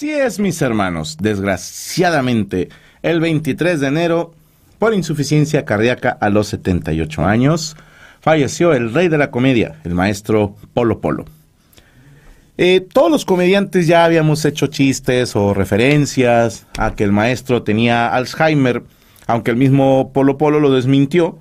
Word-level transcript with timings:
Así 0.00 0.12
es, 0.12 0.38
mis 0.40 0.62
hermanos. 0.62 1.18
Desgraciadamente, 1.20 2.70
el 3.02 3.20
23 3.20 3.80
de 3.80 3.86
enero, 3.86 4.32
por 4.78 4.94
insuficiencia 4.94 5.66
cardíaca 5.66 6.16
a 6.18 6.30
los 6.30 6.46
78 6.46 7.22
años, 7.22 7.76
falleció 8.22 8.72
el 8.72 8.94
rey 8.94 9.08
de 9.08 9.18
la 9.18 9.30
comedia, 9.30 9.78
el 9.84 9.94
maestro 9.94 10.56
Polo 10.72 11.02
Polo. 11.02 11.26
Eh, 12.56 12.80
todos 12.80 13.10
los 13.10 13.26
comediantes 13.26 13.86
ya 13.86 14.06
habíamos 14.06 14.42
hecho 14.46 14.68
chistes 14.68 15.36
o 15.36 15.52
referencias 15.52 16.64
a 16.78 16.94
que 16.94 17.04
el 17.04 17.12
maestro 17.12 17.62
tenía 17.62 18.08
Alzheimer, 18.08 18.82
aunque 19.26 19.50
el 19.50 19.58
mismo 19.58 20.12
Polo 20.14 20.38
Polo 20.38 20.60
lo 20.60 20.72
desmintió. 20.72 21.38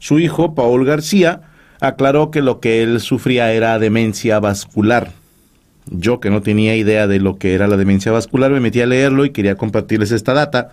Su 0.00 0.18
hijo, 0.18 0.56
Paul 0.56 0.84
García, 0.84 1.42
aclaró 1.80 2.32
que 2.32 2.42
lo 2.42 2.58
que 2.58 2.82
él 2.82 3.00
sufría 3.00 3.52
era 3.52 3.78
demencia 3.78 4.40
vascular 4.40 5.12
yo 5.86 6.20
que 6.20 6.30
no 6.30 6.42
tenía 6.42 6.76
idea 6.76 7.06
de 7.06 7.20
lo 7.20 7.36
que 7.36 7.54
era 7.54 7.66
la 7.66 7.76
demencia 7.76 8.12
vascular, 8.12 8.50
me 8.50 8.60
metí 8.60 8.80
a 8.80 8.86
leerlo 8.86 9.24
y 9.24 9.30
quería 9.30 9.56
compartirles 9.56 10.12
esta 10.12 10.32
data. 10.32 10.72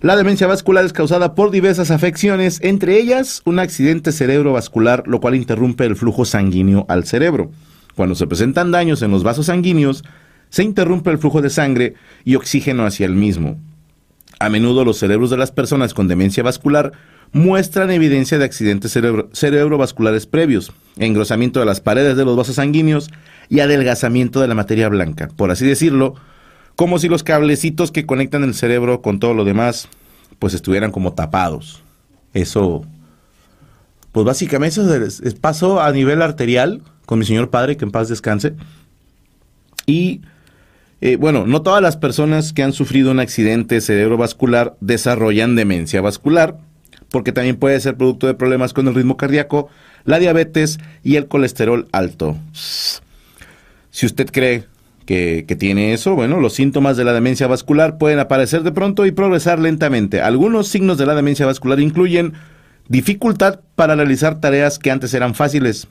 La 0.00 0.16
demencia 0.16 0.46
vascular 0.46 0.84
es 0.84 0.92
causada 0.92 1.34
por 1.34 1.50
diversas 1.50 1.90
afecciones, 1.90 2.60
entre 2.62 2.98
ellas 2.98 3.42
un 3.44 3.58
accidente 3.58 4.12
cerebrovascular, 4.12 5.02
lo 5.06 5.20
cual 5.20 5.34
interrumpe 5.34 5.84
el 5.86 5.96
flujo 5.96 6.24
sanguíneo 6.24 6.86
al 6.88 7.04
cerebro. 7.04 7.50
Cuando 7.96 8.14
se 8.14 8.28
presentan 8.28 8.70
daños 8.70 9.02
en 9.02 9.10
los 9.10 9.24
vasos 9.24 9.46
sanguíneos, 9.46 10.04
se 10.50 10.62
interrumpe 10.62 11.10
el 11.10 11.18
flujo 11.18 11.42
de 11.42 11.50
sangre 11.50 11.94
y 12.24 12.36
oxígeno 12.36 12.86
hacia 12.86 13.06
el 13.06 13.16
mismo. 13.16 13.58
A 14.38 14.48
menudo 14.48 14.84
los 14.84 14.98
cerebros 14.98 15.30
de 15.30 15.36
las 15.36 15.50
personas 15.50 15.94
con 15.94 16.06
demencia 16.06 16.44
vascular 16.44 16.92
muestran 17.32 17.90
evidencia 17.90 18.38
de 18.38 18.44
accidentes 18.44 18.92
cerebrovasculares 19.32 20.26
previos, 20.26 20.72
engrosamiento 20.96 21.60
de 21.60 21.66
las 21.66 21.80
paredes 21.80 22.16
de 22.16 22.24
los 22.24 22.36
vasos 22.36 22.56
sanguíneos 22.56 23.10
y 23.48 23.60
adelgazamiento 23.60 24.40
de 24.40 24.48
la 24.48 24.54
materia 24.54 24.88
blanca, 24.88 25.28
por 25.36 25.50
así 25.50 25.66
decirlo, 25.66 26.14
como 26.76 26.98
si 26.98 27.08
los 27.08 27.22
cablecitos 27.22 27.90
que 27.90 28.06
conectan 28.06 28.44
el 28.44 28.54
cerebro 28.54 29.02
con 29.02 29.18
todo 29.18 29.34
lo 29.34 29.44
demás, 29.44 29.88
pues 30.38 30.54
estuvieran 30.54 30.92
como 30.92 31.12
tapados. 31.12 31.82
Eso, 32.34 32.84
pues 34.12 34.24
básicamente 34.24 34.80
eso 34.80 35.36
pasó 35.40 35.80
a 35.80 35.90
nivel 35.92 36.22
arterial 36.22 36.82
con 37.04 37.18
mi 37.18 37.24
señor 37.24 37.50
padre, 37.50 37.76
que 37.76 37.84
en 37.84 37.90
paz 37.90 38.08
descanse. 38.08 38.54
Y 39.86 40.20
eh, 41.00 41.16
bueno, 41.16 41.46
no 41.46 41.62
todas 41.62 41.80
las 41.80 41.96
personas 41.96 42.52
que 42.52 42.62
han 42.62 42.72
sufrido 42.72 43.10
un 43.10 43.20
accidente 43.20 43.80
cerebrovascular 43.80 44.76
desarrollan 44.80 45.56
demencia 45.56 46.00
vascular, 46.00 46.58
porque 47.10 47.32
también 47.32 47.56
puede 47.56 47.80
ser 47.80 47.96
producto 47.96 48.26
de 48.26 48.34
problemas 48.34 48.72
con 48.72 48.88
el 48.88 48.94
ritmo 48.94 49.16
cardíaco, 49.16 49.68
la 50.04 50.18
diabetes 50.18 50.78
y 51.02 51.16
el 51.16 51.26
colesterol 51.26 51.88
alto. 51.92 52.36
Si 53.90 54.06
usted 54.06 54.30
cree 54.30 54.64
que, 55.08 55.56
tiene 55.58 55.94
eso, 55.94 56.14
bueno, 56.14 56.38
los 56.38 56.52
síntomas 56.52 56.98
de 56.98 57.04
la 57.04 57.14
demencia 57.14 57.46
vascular 57.46 57.96
pueden 57.96 58.18
aparecer 58.18 58.62
de 58.62 58.72
pronto 58.72 59.06
y 59.06 59.10
progresar 59.10 59.58
lentamente. 59.58 60.20
Algunos 60.20 60.68
signos 60.68 60.98
de 60.98 61.06
la 61.06 61.14
demencia 61.14 61.46
vascular 61.46 61.80
incluyen 61.80 62.34
dificultad 62.88 63.60
para 63.74 63.94
realizar 63.94 64.38
tareas 64.38 64.78
que 64.78 64.90
antes 64.90 65.14
eran 65.14 65.34
fáciles, 65.34 65.88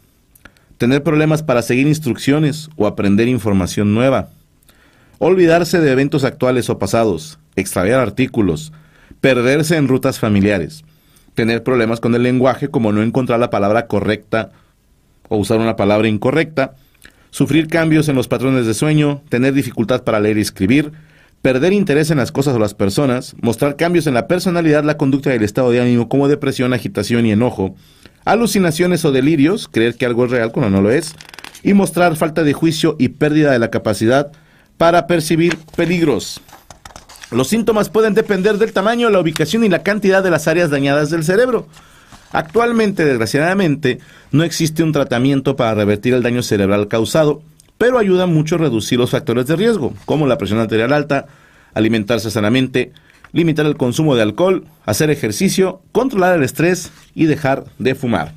tener 0.77 1.01
problemas 1.01 1.41
para 1.41 1.63
seguir 1.63 1.87
instrucciones 1.87 2.69
o 2.75 2.85
aprender 2.85 3.27
información 3.27 3.95
nueva, 3.95 4.29
olvidarse 5.17 5.79
de 5.79 5.91
eventos 5.91 6.23
actuales 6.23 6.69
o 6.69 6.77
pasados, 6.77 7.39
extraviar 7.55 7.99
artículos, 7.99 8.71
perderse 9.19 9.77
en 9.77 9.87
rutas 9.87 10.19
familiares, 10.19 10.83
tener 11.37 11.61
problemas 11.61 11.99
con 11.99 12.15
el 12.15 12.23
lenguaje 12.23 12.69
como 12.69 12.91
no 12.91 13.03
encontrar 13.03 13.39
la 13.39 13.51
palabra 13.51 13.85
correcta 13.85 14.49
o 15.29 15.37
usar 15.37 15.59
una 15.59 15.75
palabra 15.75 16.07
incorrecta, 16.07 16.73
sufrir 17.29 17.67
cambios 17.67 18.09
en 18.09 18.15
los 18.15 18.27
patrones 18.27 18.65
de 18.65 18.73
sueño, 18.73 19.21
tener 19.29 19.53
dificultad 19.53 20.03
para 20.03 20.19
leer 20.19 20.39
y 20.39 20.41
escribir, 20.41 20.93
perder 21.43 21.73
interés 21.73 22.09
en 22.09 22.17
las 22.17 22.31
cosas 22.31 22.55
o 22.55 22.59
las 22.59 22.73
personas, 22.73 23.35
mostrar 23.39 23.75
cambios 23.75 24.07
en 24.07 24.15
la 24.15 24.25
personalidad, 24.25 24.83
la 24.83 24.97
conducta 24.97 25.31
y 25.31 25.35
el 25.35 25.43
estado 25.43 25.69
de 25.69 25.79
ánimo 25.79 26.09
como 26.09 26.27
depresión, 26.27 26.73
agitación 26.73 27.27
y 27.27 27.31
enojo, 27.31 27.75
alucinaciones 28.25 29.05
o 29.05 29.11
delirios, 29.11 29.67
creer 29.71 29.93
que 29.93 30.07
algo 30.07 30.25
es 30.25 30.31
real 30.31 30.51
cuando 30.51 30.71
no 30.71 30.81
lo 30.81 30.89
es, 30.89 31.13
y 31.61 31.75
mostrar 31.75 32.15
falta 32.15 32.43
de 32.43 32.53
juicio 32.53 32.95
y 32.97 33.09
pérdida 33.09 33.51
de 33.51 33.59
la 33.59 33.69
capacidad 33.69 34.31
para 34.77 35.05
percibir 35.05 35.55
peligros. 35.75 36.41
Los 37.31 37.49
síntomas 37.49 37.89
pueden 37.89 38.13
depender 38.13 38.57
del 38.57 38.71
tamaño, 38.71 39.09
la 39.09 39.19
ubicación 39.19 39.63
y 39.63 39.69
la 39.69 39.83
cantidad 39.83 40.23
de 40.23 40.31
las 40.31 40.47
áreas 40.47 40.69
dañadas 40.69 41.09
del 41.09 41.23
cerebro. 41.23 41.67
Actualmente, 42.31 43.05
desgraciadamente, 43.05 43.99
no 44.31 44.43
existe 44.43 44.83
un 44.83 44.91
tratamiento 44.91 45.55
para 45.55 45.73
revertir 45.73 46.13
el 46.13 46.23
daño 46.23 46.41
cerebral 46.41 46.87
causado, 46.87 47.41
pero 47.77 47.99
ayuda 47.99 48.27
mucho 48.27 48.55
a 48.55 48.59
reducir 48.59 48.97
los 48.97 49.11
factores 49.11 49.47
de 49.47 49.55
riesgo, 49.55 49.93
como 50.05 50.25
la 50.25 50.37
presión 50.37 50.59
arterial 50.59 50.93
alta, 50.93 51.27
alimentarse 51.73 52.31
sanamente, 52.31 52.93
limitar 53.33 53.65
el 53.65 53.77
consumo 53.77 54.15
de 54.15 54.23
alcohol, 54.23 54.65
hacer 54.85 55.09
ejercicio, 55.09 55.81
controlar 55.91 56.35
el 56.35 56.43
estrés 56.43 56.91
y 57.13 57.25
dejar 57.25 57.65
de 57.77 57.93
fumar. 57.93 58.31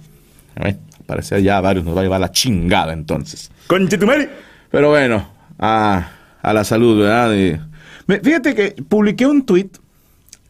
A 0.57 0.65
ver, 0.65 0.79
parece 1.07 1.43
ya 1.43 1.59
a 1.59 1.61
varios 1.61 1.85
nos 1.85 1.97
va 1.97 2.01
a 2.01 2.05
llevar 2.05 2.21
la 2.21 2.33
chingada 2.33 2.93
entonces. 2.93 3.51
¡Conchetumari! 3.67 4.29
Pero 4.71 4.91
bueno, 4.91 5.29
a, 5.59 6.11
a 6.43 6.53
la 6.53 6.65
salud, 6.65 7.01
¿verdad? 7.01 7.61
Fíjate 8.07 8.55
que 8.55 8.83
publiqué 8.89 9.27
un 9.27 9.45
tweet 9.45 9.71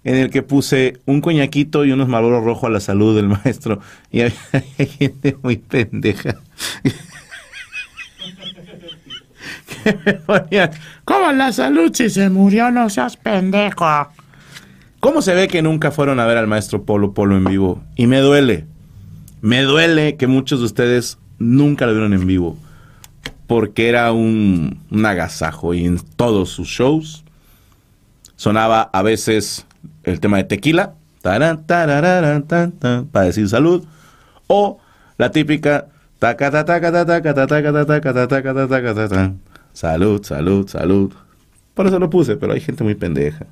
en 0.04 0.16
el 0.16 0.30
que 0.30 0.42
puse 0.42 0.98
un 1.06 1.20
coñaquito 1.20 1.84
y 1.84 1.92
unos 1.92 2.08
marlboros 2.08 2.44
rojos 2.44 2.64
a 2.64 2.72
la 2.72 2.80
salud 2.80 3.14
del 3.14 3.28
maestro. 3.28 3.80
Y 4.10 4.22
había 4.22 4.34
gente 4.98 5.36
muy 5.42 5.56
pendeja. 5.56 6.36
que 9.84 9.98
me 10.04 10.14
ponían, 10.14 10.70
¿cómo 11.04 11.32
la 11.32 11.52
salud 11.52 11.90
si 11.94 12.10
se 12.10 12.30
murió? 12.30 12.70
No 12.70 12.88
seas 12.88 13.16
pendejo. 13.16 13.86
¿Cómo 15.00 15.22
se 15.22 15.34
ve 15.34 15.48
que 15.48 15.62
nunca 15.62 15.90
fueron 15.90 16.20
a 16.20 16.26
ver 16.26 16.36
al 16.36 16.46
maestro 16.46 16.84
Polo 16.84 17.12
Polo 17.12 17.36
en 17.36 17.44
vivo? 17.44 17.82
Y 17.96 18.06
me 18.06 18.18
duele. 18.18 18.66
Me 19.40 19.62
duele 19.62 20.16
que 20.16 20.26
muchos 20.26 20.60
de 20.60 20.66
ustedes 20.66 21.18
nunca 21.38 21.86
lo 21.86 21.92
vieron 21.92 22.12
en 22.12 22.26
vivo. 22.26 22.58
Porque 23.46 23.88
era 23.88 24.12
un, 24.12 24.80
un 24.90 25.06
agasajo 25.06 25.72
y 25.74 25.84
en 25.86 25.98
todos 26.16 26.50
sus 26.50 26.68
shows 26.68 27.24
sonaba 28.40 28.88
a 28.94 29.02
veces 29.02 29.66
el 30.02 30.18
tema 30.18 30.38
de 30.38 30.44
tequila, 30.44 30.94
para 31.20 31.58
decir 33.26 33.46
salud, 33.50 33.84
o 34.46 34.78
la 35.18 35.30
típica 35.30 35.88
salud, 39.74 40.24
salud, 40.24 40.68
salud. 40.68 41.12
Por 41.74 41.86
eso 41.86 41.98
lo 41.98 42.08
puse, 42.08 42.36
pero 42.36 42.54
hay 42.54 42.62
gente 42.62 42.82
muy 42.82 42.94
pendeja. 42.94 43.44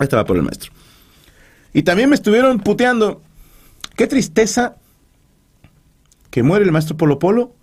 Esta 0.00 0.16
va 0.16 0.24
por 0.24 0.38
el 0.38 0.42
maestro. 0.42 0.72
Y 1.74 1.82
también 1.82 2.08
me 2.08 2.14
estuvieron 2.14 2.60
puteando. 2.60 3.20
Qué 3.94 4.06
tristeza 4.06 4.76
que 6.30 6.42
muere 6.42 6.64
el 6.64 6.72
maestro 6.72 6.96
Polo 6.96 7.18
Polo 7.18 7.54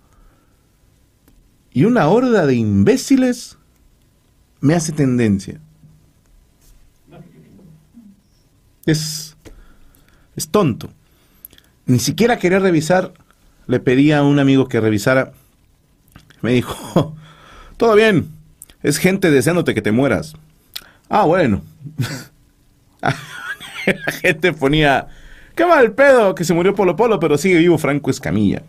y 1.72 1.86
una 1.86 2.06
horda 2.06 2.46
de 2.46 2.54
imbéciles 2.54 3.56
me 4.60 4.74
hace 4.74 4.92
tendencia. 4.92 5.60
Es, 8.86 9.36
es 10.36 10.48
tonto. 10.48 10.90
Ni 11.86 11.98
siquiera 11.98 12.38
quería 12.38 12.58
revisar. 12.58 13.12
Le 13.66 13.80
pedí 13.80 14.12
a 14.12 14.22
un 14.22 14.38
amigo 14.38 14.68
que 14.68 14.80
revisara. 14.80 15.32
Me 16.42 16.52
dijo, 16.52 17.16
todo 17.76 17.94
bien, 17.94 18.30
es 18.82 18.98
gente 18.98 19.30
deseándote 19.30 19.74
que 19.74 19.82
te 19.82 19.92
mueras. 19.92 20.34
Ah, 21.08 21.24
bueno. 21.24 21.62
La 23.86 24.12
gente 24.12 24.52
ponía, 24.52 25.08
qué 25.54 25.64
mal 25.66 25.92
pedo 25.92 26.34
que 26.34 26.44
se 26.44 26.54
murió 26.54 26.74
Polo 26.74 26.96
Polo, 26.96 27.18
pero 27.18 27.38
sigue 27.38 27.58
vivo 27.58 27.78
Franco 27.78 28.10
Escamilla. 28.10 28.62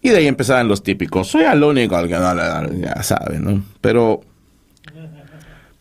Y 0.00 0.10
de 0.10 0.18
ahí 0.18 0.26
empezaban 0.26 0.68
los 0.68 0.82
típicos, 0.82 1.28
soy 1.28 1.44
el 1.44 1.62
único 1.62 1.96
al 1.96 2.06
que 2.06 2.14
no 2.14 2.72
ya 2.74 3.02
saben, 3.02 3.44
¿no? 3.44 3.62
Pero, 3.80 4.20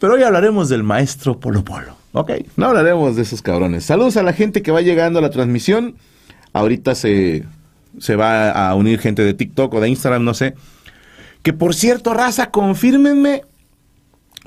pero 0.05 0.17
hoy 0.17 0.21
hablaremos 0.21 0.69
del 0.69 0.83
maestro 0.83 1.39
Polo 1.39 1.63
Polo, 1.65 1.97
¿ok? 2.11 2.29
No 2.57 2.67
hablaremos 2.67 3.15
de 3.15 3.23
esos 3.23 3.41
cabrones. 3.41 3.85
Saludos 3.85 4.17
a 4.17 4.21
la 4.21 4.33
gente 4.33 4.61
que 4.61 4.69
va 4.69 4.81
llegando 4.81 5.17
a 5.17 5.21
la 5.23 5.31
transmisión. 5.31 5.95
Ahorita 6.53 6.93
se, 6.93 7.43
se 7.97 8.15
va 8.15 8.51
a 8.51 8.75
unir 8.75 8.99
gente 8.99 9.23
de 9.23 9.33
TikTok 9.33 9.73
o 9.73 9.81
de 9.81 9.89
Instagram, 9.89 10.23
no 10.23 10.35
sé. 10.35 10.53
Que 11.41 11.53
por 11.53 11.73
cierto, 11.73 12.13
raza, 12.13 12.51
confírmenme. 12.51 13.41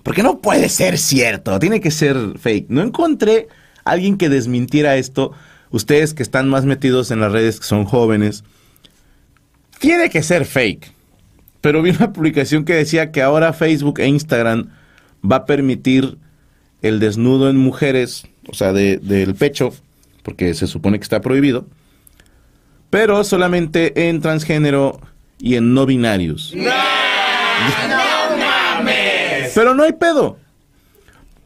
Porque 0.04 0.22
no 0.22 0.38
puede 0.38 0.68
ser 0.68 0.96
cierto, 0.96 1.58
tiene 1.58 1.80
que 1.80 1.90
ser 1.90 2.38
fake. 2.38 2.66
No 2.68 2.80
encontré 2.80 3.48
alguien 3.84 4.16
que 4.16 4.28
desmintiera 4.28 4.94
esto. 4.94 5.32
Ustedes 5.70 6.14
que 6.14 6.22
están 6.22 6.48
más 6.48 6.66
metidos 6.66 7.10
en 7.10 7.18
las 7.18 7.32
redes, 7.32 7.58
que 7.58 7.66
son 7.66 7.84
jóvenes, 7.84 8.44
tiene 9.80 10.08
que 10.08 10.22
ser 10.22 10.44
fake. 10.44 10.92
Pero 11.60 11.82
vi 11.82 11.90
una 11.90 12.12
publicación 12.12 12.64
que 12.64 12.74
decía 12.74 13.10
que 13.10 13.22
ahora 13.22 13.52
Facebook 13.52 13.98
e 13.98 14.06
Instagram 14.06 14.77
va 15.24 15.36
a 15.36 15.46
permitir 15.46 16.18
el 16.82 17.00
desnudo 17.00 17.50
en 17.50 17.56
mujeres, 17.56 18.26
o 18.48 18.54
sea, 18.54 18.72
del 18.72 19.34
pecho, 19.34 19.72
porque 20.22 20.54
se 20.54 20.66
supone 20.66 20.98
que 20.98 21.02
está 21.02 21.20
prohibido, 21.20 21.66
pero 22.90 23.22
solamente 23.24 24.08
en 24.08 24.20
transgénero 24.20 25.00
y 25.38 25.56
en 25.56 25.74
no 25.74 25.86
binarios. 25.86 26.52
¡No! 26.54 26.70
mames! 28.38 29.52
Pero 29.54 29.74
no 29.74 29.82
hay 29.82 29.92
pedo. 29.92 30.38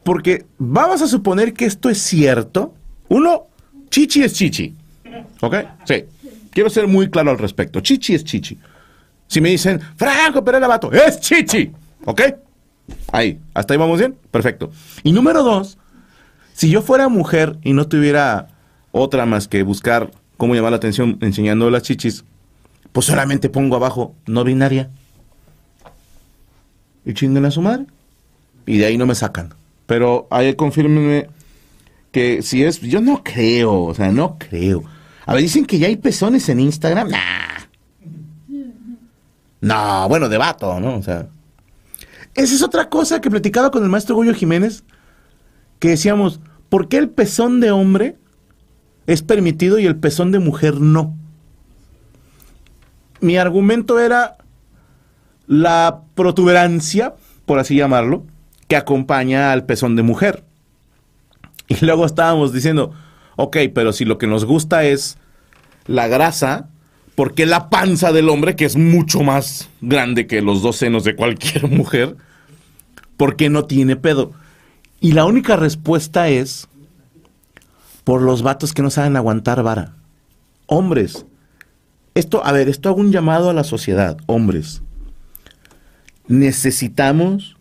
Porque 0.03 0.45
vamos 0.57 1.01
a 1.01 1.07
suponer 1.07 1.53
que 1.53 1.65
esto 1.65 1.89
es 1.89 1.97
cierto. 1.99 2.73
Uno, 3.09 3.47
chichi 3.89 4.23
es 4.23 4.33
chichi. 4.33 4.75
¿Ok? 5.41 5.55
Sí. 5.85 6.05
Quiero 6.51 6.69
ser 6.69 6.87
muy 6.87 7.09
claro 7.09 7.31
al 7.31 7.37
respecto. 7.37 7.79
Chichi 7.79 8.13
es 8.13 8.23
chichi. 8.23 8.57
Si 9.27 9.41
me 9.41 9.49
dicen, 9.49 9.79
Franco 9.95 10.43
Pérez 10.43 10.61
Lavato, 10.61 10.91
es 10.91 11.19
chichi. 11.19 11.71
¿Ok? 12.05 12.21
Ahí. 13.11 13.39
¿Hasta 13.53 13.73
ahí 13.73 13.77
vamos 13.77 13.99
bien? 13.99 14.17
Perfecto. 14.31 14.71
Y 15.03 15.11
número 15.11 15.43
dos, 15.43 15.77
si 16.53 16.69
yo 16.69 16.81
fuera 16.81 17.07
mujer 17.09 17.57
y 17.63 17.73
no 17.73 17.87
tuviera 17.87 18.49
otra 18.91 19.25
más 19.25 19.47
que 19.47 19.63
buscar 19.63 20.11
cómo 20.37 20.55
llamar 20.55 20.71
la 20.71 20.77
atención 20.77 21.17
enseñando 21.21 21.69
las 21.69 21.83
chichis, 21.83 22.25
pues 22.91 23.05
solamente 23.05 23.49
pongo 23.49 23.75
abajo 23.75 24.15
no 24.25 24.43
binaria. 24.43 24.89
Y 27.05 27.13
chinguen 27.13 27.45
a 27.45 27.51
su 27.51 27.61
madre. 27.61 27.85
Y 28.65 28.77
de 28.77 28.85
ahí 28.85 28.97
no 28.97 29.05
me 29.05 29.15
sacan. 29.15 29.53
Pero 29.85 30.27
ahí 30.31 30.53
confírmenme 30.55 31.27
que 32.11 32.41
si 32.41 32.63
es, 32.63 32.79
yo 32.79 33.01
no 33.01 33.23
creo, 33.23 33.83
o 33.83 33.93
sea, 33.93 34.11
no 34.11 34.37
creo. 34.37 34.83
A 35.25 35.33
ver, 35.33 35.41
dicen 35.41 35.65
que 35.65 35.79
ya 35.79 35.87
hay 35.87 35.97
pezones 35.97 36.47
en 36.49 36.59
Instagram. 36.59 37.09
Nah. 37.09 37.63
No, 39.61 40.07
bueno, 40.09 40.29
debato, 40.29 40.79
¿no? 40.79 40.97
O 40.97 41.01
sea. 41.01 41.27
Esa 42.35 42.55
es 42.55 42.63
otra 42.63 42.89
cosa 42.89 43.21
que 43.21 43.29
platicaba 43.29 43.71
con 43.71 43.83
el 43.83 43.89
maestro 43.89 44.15
Goyo 44.15 44.33
Jiménez, 44.33 44.83
que 45.79 45.89
decíamos, 45.89 46.39
¿por 46.69 46.87
qué 46.87 46.97
el 46.97 47.09
pezón 47.09 47.59
de 47.59 47.71
hombre 47.71 48.17
es 49.05 49.21
permitido 49.21 49.79
y 49.79 49.85
el 49.85 49.95
pezón 49.95 50.31
de 50.31 50.39
mujer 50.39 50.79
no? 50.79 51.15
Mi 53.19 53.37
argumento 53.37 53.99
era 53.99 54.37
la 55.47 56.01
protuberancia, 56.15 57.13
por 57.45 57.59
así 57.59 57.75
llamarlo, 57.75 58.25
que 58.67 58.75
acompaña 58.75 59.51
al 59.51 59.65
pezón 59.65 59.95
de 59.95 60.03
mujer. 60.03 60.43
Y 61.67 61.85
luego 61.85 62.05
estábamos 62.05 62.51
diciendo, 62.51 62.93
Ok, 63.35 63.57
pero 63.73 63.93
si 63.93 64.05
lo 64.05 64.17
que 64.17 64.27
nos 64.27 64.45
gusta 64.45 64.83
es 64.83 65.17
la 65.85 66.07
grasa, 66.07 66.69
¿por 67.15 67.33
qué 67.33 67.45
la 67.45 67.69
panza 67.69 68.11
del 68.11 68.29
hombre, 68.29 68.55
que 68.55 68.65
es 68.65 68.75
mucho 68.75 69.21
más 69.21 69.69
grande 69.81 70.27
que 70.27 70.41
los 70.41 70.61
dos 70.61 70.77
senos 70.77 71.03
de 71.03 71.15
cualquier 71.15 71.67
mujer, 71.69 72.15
por 73.17 73.35
qué 73.35 73.49
no 73.49 73.65
tiene 73.65 73.95
pedo? 73.95 74.31
Y 74.99 75.11
la 75.13 75.25
única 75.25 75.55
respuesta 75.55 76.29
es 76.29 76.67
por 78.03 78.21
los 78.21 78.41
vatos 78.41 78.73
que 78.73 78.81
no 78.81 78.89
saben 78.89 79.15
aguantar 79.15 79.63
vara. 79.63 79.93
Hombres, 80.65 81.25
esto, 82.15 82.45
a 82.45 82.51
ver, 82.51 82.69
esto 82.69 82.89
hago 82.89 82.99
un 82.99 83.11
llamado 83.11 83.49
a 83.49 83.53
la 83.53 83.63
sociedad, 83.63 84.17
hombres. 84.27 84.81
Necesitamos 86.27 87.57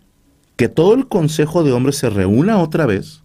que 0.56 0.69
todo 0.69 0.94
el 0.94 1.08
consejo 1.08 1.64
de 1.64 1.72
hombres 1.72 1.96
se 1.96 2.10
reúna 2.10 2.58
otra 2.58 2.87
vez 2.87 3.22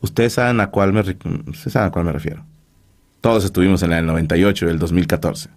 Ustedes 0.00 0.34
saben 0.34 0.60
a 0.60 0.70
cuál 0.70 0.92
me, 0.92 1.02
saben 1.02 1.88
a 1.88 1.90
cuál 1.90 2.04
me 2.04 2.12
refiero. 2.12 2.44
Todos 3.26 3.44
estuvimos 3.44 3.82
en 3.82 3.90
la 3.90 3.96
del 3.96 4.06
98 4.06 4.66
y 4.66 4.68
el 4.68 4.78
2014. 4.78 5.48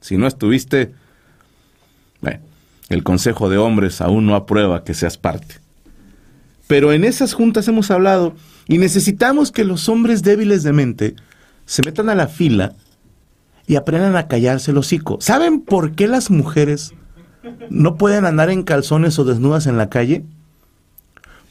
Si 0.00 0.16
no 0.16 0.26
estuviste, 0.26 0.92
el 2.88 3.04
Consejo 3.04 3.48
de 3.48 3.56
Hombres 3.56 4.00
aún 4.00 4.26
no 4.26 4.34
aprueba 4.34 4.82
que 4.82 4.94
seas 4.94 5.16
parte. 5.16 5.60
Pero 6.66 6.92
en 6.92 7.04
esas 7.04 7.34
juntas 7.34 7.68
hemos 7.68 7.92
hablado 7.92 8.34
y 8.66 8.78
necesitamos 8.78 9.52
que 9.52 9.62
los 9.62 9.88
hombres 9.88 10.24
débiles 10.24 10.64
de 10.64 10.72
mente 10.72 11.14
se 11.66 11.82
metan 11.84 12.08
a 12.08 12.16
la 12.16 12.26
fila 12.26 12.72
y 13.68 13.76
aprendan 13.76 14.16
a 14.16 14.26
callarse 14.26 14.72
el 14.72 14.78
hocico. 14.78 15.18
¿Saben 15.20 15.60
por 15.60 15.92
qué 15.92 16.08
las 16.08 16.32
mujeres 16.32 16.94
no 17.70 17.94
pueden 17.94 18.24
andar 18.24 18.50
en 18.50 18.64
calzones 18.64 19.20
o 19.20 19.24
desnudas 19.24 19.68
en 19.68 19.76
la 19.76 19.88
calle? 19.88 20.24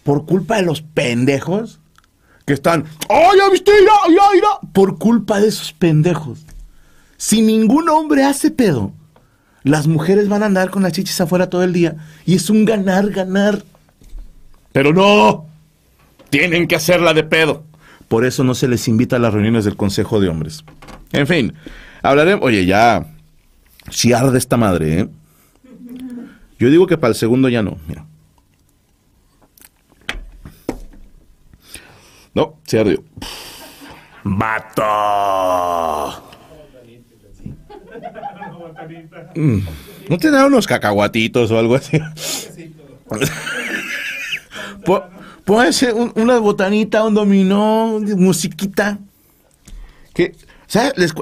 por 0.03 0.25
culpa 0.25 0.57
de 0.57 0.63
los 0.63 0.81
pendejos 0.81 1.79
que 2.45 2.53
están, 2.53 2.85
¡ay, 3.09 3.37
ya 3.37 3.49
viste! 3.49 3.71
Por 4.73 4.97
culpa 4.97 5.39
de 5.39 5.47
esos 5.47 5.73
pendejos. 5.73 6.45
Si 7.17 7.41
ningún 7.41 7.89
hombre 7.89 8.23
hace 8.23 8.51
pedo, 8.51 8.91
las 9.63 9.87
mujeres 9.87 10.27
van 10.27 10.43
a 10.43 10.47
andar 10.47 10.69
con 10.69 10.83
las 10.83 10.91
chichis 10.91 11.21
afuera 11.21 11.49
todo 11.49 11.63
el 11.63 11.71
día 11.71 11.95
y 12.25 12.35
es 12.35 12.49
un 12.49 12.65
ganar, 12.65 13.09
ganar. 13.11 13.63
Pero 14.73 14.93
no, 14.93 15.45
tienen 16.29 16.67
que 16.67 16.75
hacerla 16.75 17.13
de 17.13 17.23
pedo. 17.23 17.63
Por 18.07 18.25
eso 18.25 18.43
no 18.43 18.55
se 18.55 18.67
les 18.67 18.87
invita 18.87 19.15
a 19.15 19.19
las 19.19 19.33
reuniones 19.33 19.65
del 19.65 19.77
Consejo 19.77 20.19
de 20.19 20.27
Hombres. 20.27 20.65
En 21.13 21.27
fin, 21.27 21.53
hablaremos, 22.01 22.45
oye, 22.45 22.65
ya, 22.65 23.07
si 23.89 24.13
arde 24.13 24.37
esta 24.37 24.57
madre, 24.57 24.99
¿eh? 24.99 25.09
Yo 26.59 26.69
digo 26.69 26.87
que 26.87 26.97
para 26.97 27.09
el 27.09 27.15
segundo 27.15 27.49
ya 27.49 27.63
no, 27.63 27.77
mira. 27.87 28.05
No, 32.33 32.59
se 32.65 32.79
ardió. 32.79 33.03
¡Vato! 34.23 34.83
Mm, 39.35 39.59
¿No 40.09 40.17
te 40.17 40.31
da 40.31 40.45
unos 40.45 40.65
cacahuatitos 40.65 41.51
o 41.51 41.59
algo 41.59 41.75
así? 41.75 41.99
Puede 45.45 45.73
ser 45.73 45.93
una 45.93 46.39
botanita, 46.39 47.03
un 47.03 47.13
dominó, 47.13 47.99
musiquita. 48.15 48.97
Que, 50.13 50.35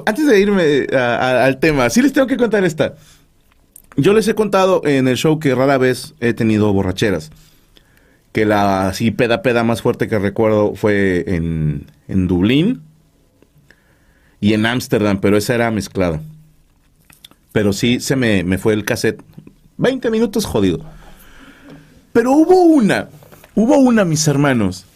antes 0.06 0.26
de 0.26 0.40
irme 0.40 0.86
al 0.96 1.58
tema, 1.58 1.90
sí 1.90 2.02
les 2.02 2.12
tengo 2.12 2.26
que 2.26 2.36
contar 2.36 2.64
esta. 2.64 2.94
Yo 3.96 4.12
les 4.14 4.26
he 4.28 4.34
contado 4.34 4.80
en 4.84 5.08
el 5.08 5.16
show 5.16 5.38
que 5.38 5.54
rara 5.54 5.76
vez 5.76 6.14
he 6.20 6.32
tenido 6.32 6.72
borracheras 6.72 7.30
que 8.32 8.46
la 8.46 8.88
así 8.88 9.10
peda 9.10 9.42
peda 9.42 9.62
más 9.62 9.82
fuerte 9.82 10.08
que 10.08 10.18
recuerdo 10.18 10.74
fue 10.74 11.24
en, 11.26 11.86
en 12.08 12.26
Dublín 12.26 12.82
y 14.40 14.54
en 14.54 14.66
Ámsterdam, 14.66 15.20
pero 15.20 15.36
esa 15.36 15.54
era 15.54 15.70
mezclada. 15.70 16.20
Pero 17.52 17.72
sí 17.72 18.00
se 18.00 18.16
me, 18.16 18.42
me 18.42 18.58
fue 18.58 18.72
el 18.72 18.84
cassette. 18.84 19.22
20 19.76 20.10
minutos 20.10 20.46
jodido. 20.46 20.80
Pero 22.12 22.32
hubo 22.32 22.62
una, 22.62 23.08
hubo 23.54 23.76
una, 23.78 24.04
mis 24.04 24.26
hermanos. 24.26 24.86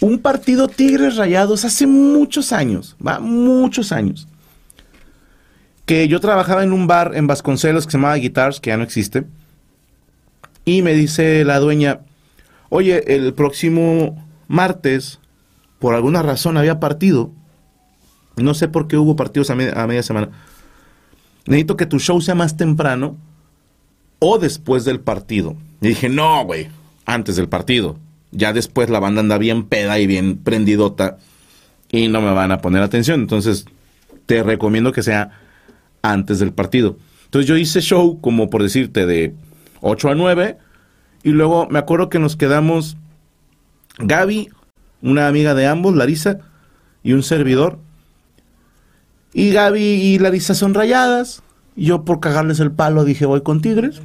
Un 0.00 0.18
partido 0.18 0.68
Tigres 0.68 1.16
Rayados 1.16 1.64
hace 1.64 1.86
muchos 1.86 2.52
años, 2.52 2.96
va, 3.04 3.18
muchos 3.18 3.92
años. 3.92 4.28
Que 5.86 6.06
yo 6.08 6.20
trabajaba 6.20 6.62
en 6.62 6.72
un 6.72 6.86
bar 6.86 7.12
en 7.14 7.26
Vasconcelos 7.26 7.86
que 7.86 7.92
se 7.92 7.98
llamaba 7.98 8.16
Guitars, 8.16 8.60
que 8.60 8.70
ya 8.70 8.76
no 8.76 8.84
existe. 8.84 9.24
Y 10.64 10.82
me 10.82 10.94
dice 10.94 11.44
la 11.44 11.58
dueña, 11.60 12.00
oye, 12.68 13.14
el 13.14 13.34
próximo 13.34 14.24
martes 14.48 15.20
por 15.78 15.94
alguna 15.94 16.22
razón 16.22 16.56
había 16.56 16.80
partido, 16.80 17.30
no 18.36 18.54
sé 18.54 18.68
por 18.68 18.88
qué 18.88 18.96
hubo 18.96 19.16
partidos 19.16 19.50
a, 19.50 19.54
media 19.54 20.02
semana, 20.02 20.30
necesito 21.46 21.76
que 21.76 21.86
tu 21.86 21.98
show 21.98 22.20
sea 22.20 22.34
más 22.34 22.56
temprano 22.56 23.16
o 24.18 24.38
después 24.38 24.84
del 24.84 25.00
partido. 25.00 25.56
Y 25.80 25.88
dije, 25.88 26.08
no, 26.08 26.44
güey, 26.44 26.68
antes 27.04 27.36
del 27.36 27.48
partido. 27.48 27.98
Ya 28.32 28.52
después 28.52 28.90
la 28.90 29.00
banda 29.00 29.20
anda 29.20 29.38
bien 29.38 29.64
peda 29.64 29.98
y 29.98 30.06
bien 30.06 30.38
prendidota 30.38 31.18
y 31.90 32.08
no 32.08 32.20
me 32.20 32.32
van 32.32 32.52
a 32.52 32.60
poner 32.60 32.82
atención. 32.82 33.20
Entonces, 33.20 33.66
te 34.26 34.42
recomiendo 34.42 34.92
que 34.92 35.02
sea 35.02 35.30
antes 36.02 36.38
del 36.38 36.52
partido. 36.52 36.98
Entonces 37.24 37.48
yo 37.48 37.56
hice 37.56 37.80
show 37.80 38.20
como 38.20 38.50
por 38.50 38.62
decirte 38.62 39.06
de 39.06 39.34
8 39.80 40.10
a 40.10 40.14
9 40.14 40.58
y 41.26 41.30
luego 41.30 41.66
me 41.68 41.80
acuerdo 41.80 42.08
que 42.08 42.20
nos 42.20 42.36
quedamos 42.36 42.96
Gaby, 43.98 44.48
una 45.02 45.26
amiga 45.26 45.54
de 45.54 45.66
ambos, 45.66 45.96
Larisa, 45.96 46.38
y 47.02 47.14
un 47.14 47.24
servidor. 47.24 47.80
Y 49.32 49.50
Gaby 49.50 49.82
y 49.82 50.20
Larisa 50.20 50.54
son 50.54 50.72
rayadas. 50.72 51.42
Yo 51.74 52.04
por 52.04 52.20
cagarles 52.20 52.60
el 52.60 52.70
palo 52.70 53.04
dije 53.04 53.26
voy 53.26 53.40
con 53.40 53.60
Tigres. 53.60 54.00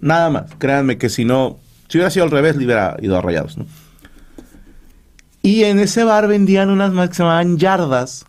nada 0.00 0.30
más. 0.30 0.50
Créanme 0.56 0.96
que 0.96 1.10
si 1.10 1.26
no, 1.26 1.58
si 1.88 1.98
hubiera 1.98 2.10
sido 2.10 2.24
al 2.24 2.30
revés, 2.30 2.56
le 2.56 2.64
hubiera 2.64 2.96
ido 3.02 3.18
a 3.18 3.20
rayados. 3.20 3.58
Y 5.42 5.64
en 5.64 5.80
ese 5.80 6.02
bar 6.02 6.28
vendían 6.28 6.70
unas 6.70 6.94
más 6.94 7.10
que 7.10 7.16
se 7.16 7.24
llamaban 7.24 7.58
yardas, 7.58 8.24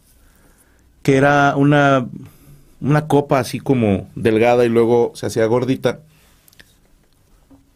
que 1.04 1.16
era 1.16 1.56
una, 1.56 2.06
una 2.82 3.08
copa 3.08 3.40
así 3.40 3.62
como 3.62 4.10
delgada 4.16 4.66
y 4.66 4.70
luego 4.70 5.14
se 5.16 5.28
hacía 5.28 5.46
gordita. 5.46 6.02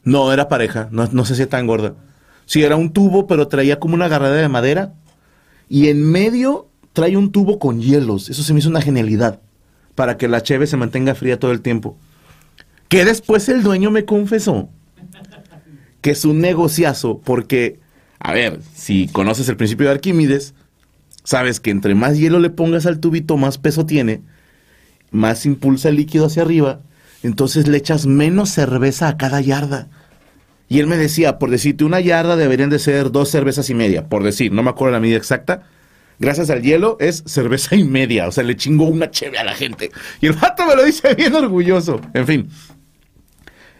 No, 0.07 0.31
era 0.31 0.47
pareja, 0.47 0.87
no, 0.89 1.05
no 1.11 1.25
se 1.25 1.33
hacía 1.33 1.49
tan 1.49 1.67
gorda. 1.67 1.93
Sí, 2.45 2.63
era 2.63 2.77
un 2.77 2.93
tubo, 2.93 3.27
pero 3.27 3.49
traía 3.49 3.77
como 3.77 3.93
una 3.93 4.05
agarrada 4.05 4.37
de 4.37 4.47
madera. 4.47 4.93
Y 5.67 5.89
en 5.89 6.09
medio 6.09 6.69
trae 6.93 7.17
un 7.17 7.33
tubo 7.33 7.59
con 7.59 7.81
hielos. 7.81 8.29
Eso 8.29 8.41
se 8.41 8.53
me 8.53 8.59
hizo 8.59 8.69
una 8.69 8.79
genialidad. 8.79 9.41
Para 9.95 10.15
que 10.15 10.29
la 10.29 10.41
cheve 10.41 10.65
se 10.65 10.77
mantenga 10.77 11.13
fría 11.13 11.39
todo 11.39 11.51
el 11.51 11.59
tiempo. 11.59 11.97
Que 12.87 13.03
después 13.03 13.49
el 13.49 13.63
dueño 13.63 13.91
me 13.91 14.05
confesó 14.05 14.69
que 15.99 16.11
es 16.11 16.23
un 16.23 16.39
negociazo. 16.39 17.19
Porque, 17.19 17.81
a 18.19 18.31
ver, 18.31 18.61
si 18.73 19.09
conoces 19.09 19.49
el 19.49 19.57
principio 19.57 19.87
de 19.87 19.91
Arquímedes, 19.91 20.53
sabes 21.25 21.59
que 21.59 21.69
entre 21.69 21.95
más 21.95 22.17
hielo 22.17 22.39
le 22.39 22.49
pongas 22.49 22.85
al 22.85 23.01
tubito, 23.01 23.35
más 23.35 23.57
peso 23.57 23.85
tiene, 23.85 24.21
más 25.11 25.45
impulsa 25.45 25.89
el 25.89 25.97
líquido 25.97 26.27
hacia 26.27 26.43
arriba. 26.43 26.79
Entonces 27.23 27.67
le 27.67 27.77
echas 27.77 28.05
menos 28.05 28.51
cerveza 28.51 29.09
a 29.09 29.17
cada 29.17 29.41
yarda. 29.41 29.89
Y 30.69 30.79
él 30.79 30.87
me 30.87 30.97
decía, 30.97 31.39
por 31.39 31.49
decirte, 31.49 31.85
una 31.85 32.01
yarda 32.01 32.35
deberían 32.35 32.69
de 32.69 32.79
ser 32.79 33.11
dos 33.11 33.29
cervezas 33.29 33.69
y 33.69 33.73
media, 33.73 34.07
por 34.09 34.23
decir, 34.23 34.51
no 34.51 34.63
me 34.63 34.69
acuerdo 34.69 34.93
la 34.93 34.99
medida 34.99 35.17
exacta. 35.17 35.63
Gracias 36.19 36.49
al 36.49 36.61
hielo 36.61 36.97
es 36.99 37.23
cerveza 37.25 37.75
y 37.75 37.83
media, 37.83 38.27
o 38.27 38.31
sea, 38.31 38.43
le 38.43 38.55
chingo 38.55 38.85
una 38.85 39.09
cheve 39.11 39.37
a 39.37 39.43
la 39.43 39.53
gente. 39.53 39.91
Y 40.19 40.27
el 40.27 40.33
vato 40.33 40.65
me 40.65 40.75
lo 40.75 40.83
dice 40.83 41.13
bien 41.15 41.33
orgulloso. 41.35 42.01
En 42.13 42.25
fin, 42.27 42.49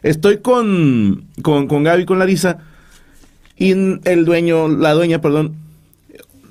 estoy 0.01 0.38
con, 0.38 1.27
con, 1.41 1.67
con 1.67 1.84
Gaby, 1.84 2.06
con 2.06 2.20
Larisa, 2.20 2.60
y 3.58 3.72
el 3.72 4.24
dueño, 4.24 4.67
la 4.67 4.94
dueña, 4.94 5.20
perdón, 5.20 5.56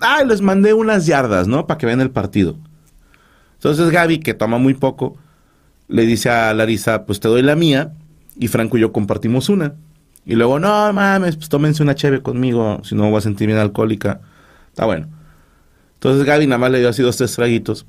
ah, 0.00 0.22
les 0.24 0.42
mandé 0.42 0.74
unas 0.74 1.06
yardas, 1.06 1.46
¿no? 1.46 1.66
Para 1.66 1.78
que 1.78 1.86
vean 1.86 2.00
el 2.00 2.10
partido. 2.10 2.56
Entonces 3.54 3.90
Gaby, 3.90 4.18
que 4.18 4.34
toma 4.34 4.58
muy 4.58 4.74
poco, 4.74 5.16
le 5.88 6.04
dice 6.04 6.30
a 6.30 6.52
Larisa, 6.52 7.06
pues 7.06 7.20
te 7.20 7.28
doy 7.28 7.42
la 7.42 7.56
mía, 7.56 7.92
y 8.38 8.48
Franco 8.48 8.76
y 8.76 8.80
yo 8.80 8.92
compartimos 8.92 9.48
una. 9.48 9.76
Y 10.26 10.34
luego, 10.34 10.58
no 10.58 10.92
mames, 10.92 11.36
pues 11.36 11.48
tómense 11.48 11.84
una 11.84 11.94
cheve 11.94 12.20
conmigo, 12.20 12.80
si 12.82 12.96
no 12.96 13.08
voy 13.08 13.18
a 13.18 13.20
sentir 13.20 13.46
bien 13.46 13.60
alcohólica. 13.60 14.20
Está 14.68 14.84
bueno. 14.84 15.06
Entonces 15.94 16.26
Gaby 16.26 16.48
nada 16.48 16.58
más 16.58 16.72
le 16.72 16.80
dio 16.80 16.88
así 16.88 17.00
dos, 17.00 17.16
tres 17.16 17.32
traguitos. 17.34 17.86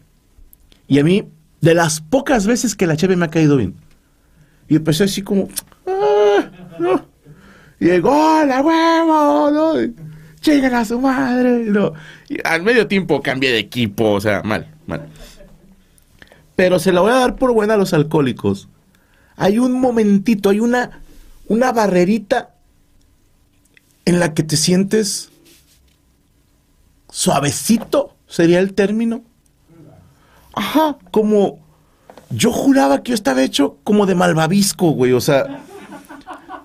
Y 0.87 0.99
a 0.99 1.03
mí, 1.03 1.27
de 1.61 1.73
las 1.73 1.99
pocas 1.99 2.45
veces 2.45 2.75
que 2.75 2.85
la 2.85 2.95
cheve 2.95 3.15
me 3.15 3.25
ha 3.25 3.29
caído 3.29 3.57
bien. 3.57 3.73
Y 4.69 4.75
empecé 4.75 5.05
así 5.05 5.23
como, 5.23 5.49
ah, 5.87 7.01
llegó, 7.79 8.45
la 8.45 8.61
huevo, 8.61 9.51
¿no? 9.51 9.73
A 10.73 10.85
su 10.85 11.01
madre. 11.01 11.65
Y 12.29 12.37
al 12.45 12.61
medio 12.61 12.87
tiempo 12.87 13.21
cambié 13.21 13.51
de 13.51 13.59
equipo, 13.59 14.11
o 14.11 14.21
sea, 14.21 14.43
mal, 14.43 14.67
mal. 14.85 15.07
Pero 16.55 16.79
se 16.79 16.93
la 16.93 17.01
voy 17.01 17.11
a 17.11 17.15
dar 17.15 17.35
por 17.35 17.51
buena 17.51 17.73
a 17.73 17.77
los 17.77 17.93
alcohólicos. 17.93 18.69
Hay 19.35 19.59
un 19.59 19.73
momentito, 19.73 20.49
hay 20.49 20.61
una 20.61 21.01
una 21.47 21.71
barrerita 21.71 22.55
en 24.05 24.19
la 24.19 24.33
que 24.33 24.43
te 24.43 24.57
sientes 24.57 25.29
suavecito, 27.09 28.15
sería 28.27 28.59
el 28.59 28.73
término. 28.73 29.23
Ajá, 30.53 30.97
como 31.11 31.59
yo 32.29 32.51
juraba 32.51 33.03
que 33.03 33.09
yo 33.09 33.15
estaba 33.15 33.43
hecho 33.43 33.77
como 33.83 34.05
de 34.05 34.15
malvavisco, 34.15 34.91
güey, 34.91 35.13
o 35.13 35.21
sea, 35.21 35.63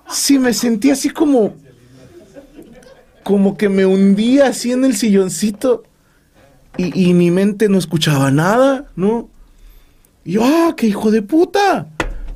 sí 0.08 0.38
me 0.38 0.52
sentí 0.52 0.90
así 0.90 1.10
como 1.10 1.54
como 3.22 3.56
que 3.56 3.68
me 3.68 3.86
hundía 3.86 4.48
así 4.48 4.72
en 4.72 4.84
el 4.84 4.96
silloncito 4.96 5.84
y, 6.76 7.10
y 7.10 7.14
mi 7.14 7.30
mente 7.30 7.68
no 7.68 7.78
escuchaba 7.78 8.32
nada, 8.32 8.86
¿no? 8.96 9.28
Y 10.24 10.32
yo, 10.32 10.44
ah, 10.44 10.74
qué 10.76 10.88
hijo 10.88 11.10
de 11.10 11.22
puta. 11.22 11.86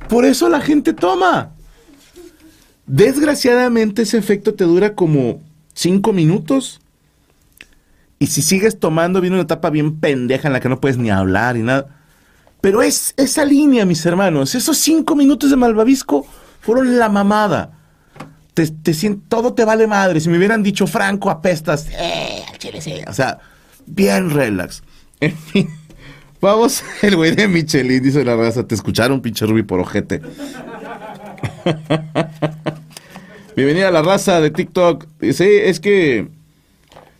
Por 0.07 0.25
eso 0.25 0.47
la 0.47 0.61
gente 0.61 0.93
toma. 0.93 1.51
Desgraciadamente 2.87 4.03
ese 4.03 4.17
efecto 4.17 4.53
te 4.53 4.63
dura 4.63 4.95
como 4.95 5.41
cinco 5.73 6.13
minutos. 6.13 6.79
Y 8.17 8.27
si 8.27 8.41
sigues 8.41 8.79
tomando, 8.79 9.21
viene 9.21 9.35
una 9.35 9.43
etapa 9.43 9.69
bien 9.69 9.99
pendeja 9.99 10.47
en 10.47 10.53
la 10.53 10.59
que 10.59 10.69
no 10.69 10.81
puedes 10.81 10.97
ni 10.97 11.11
hablar 11.11 11.57
y 11.57 11.61
nada. 11.61 11.87
Pero 12.61 12.81
es 12.81 13.13
esa 13.17 13.45
línea, 13.45 13.85
mis 13.85 14.05
hermanos. 14.05 14.55
Esos 14.55 14.77
cinco 14.77 15.15
minutos 15.15 15.49
de 15.51 15.57
malvavisco 15.57 16.25
fueron 16.61 16.97
la 16.97 17.09
mamada. 17.09 17.73
Te, 18.53 18.65
te 18.67 18.93
todo 19.27 19.53
te 19.53 19.65
vale 19.65 19.85
madre. 19.85 20.19
Si 20.19 20.29
me 20.29 20.37
hubieran 20.37 20.63
dicho 20.63 20.87
Franco, 20.87 21.29
apestas. 21.29 21.87
Eh, 21.91 22.43
o 23.07 23.13
sea, 23.13 23.39
bien 23.85 24.29
relax. 24.29 24.83
En 25.19 25.35
fin. 25.35 25.67
Vamos, 26.39 26.83
el 27.01 27.15
güey 27.15 27.35
de 27.35 27.47
Michelin 27.47 28.03
dice 28.03 28.23
la 28.23 28.35
raza, 28.35 28.67
te 28.67 28.75
escucharon, 28.75 29.21
pinche 29.21 29.45
Ruby 29.45 29.63
por 29.63 29.79
ojete. 29.79 30.21
Bienvenida 33.55 33.89
a 33.89 33.91
la 33.91 34.01
raza 34.01 34.39
de 34.41 34.51
TikTok. 34.51 35.05
Sí, 35.33 35.47
es 35.47 35.79
que 35.79 36.27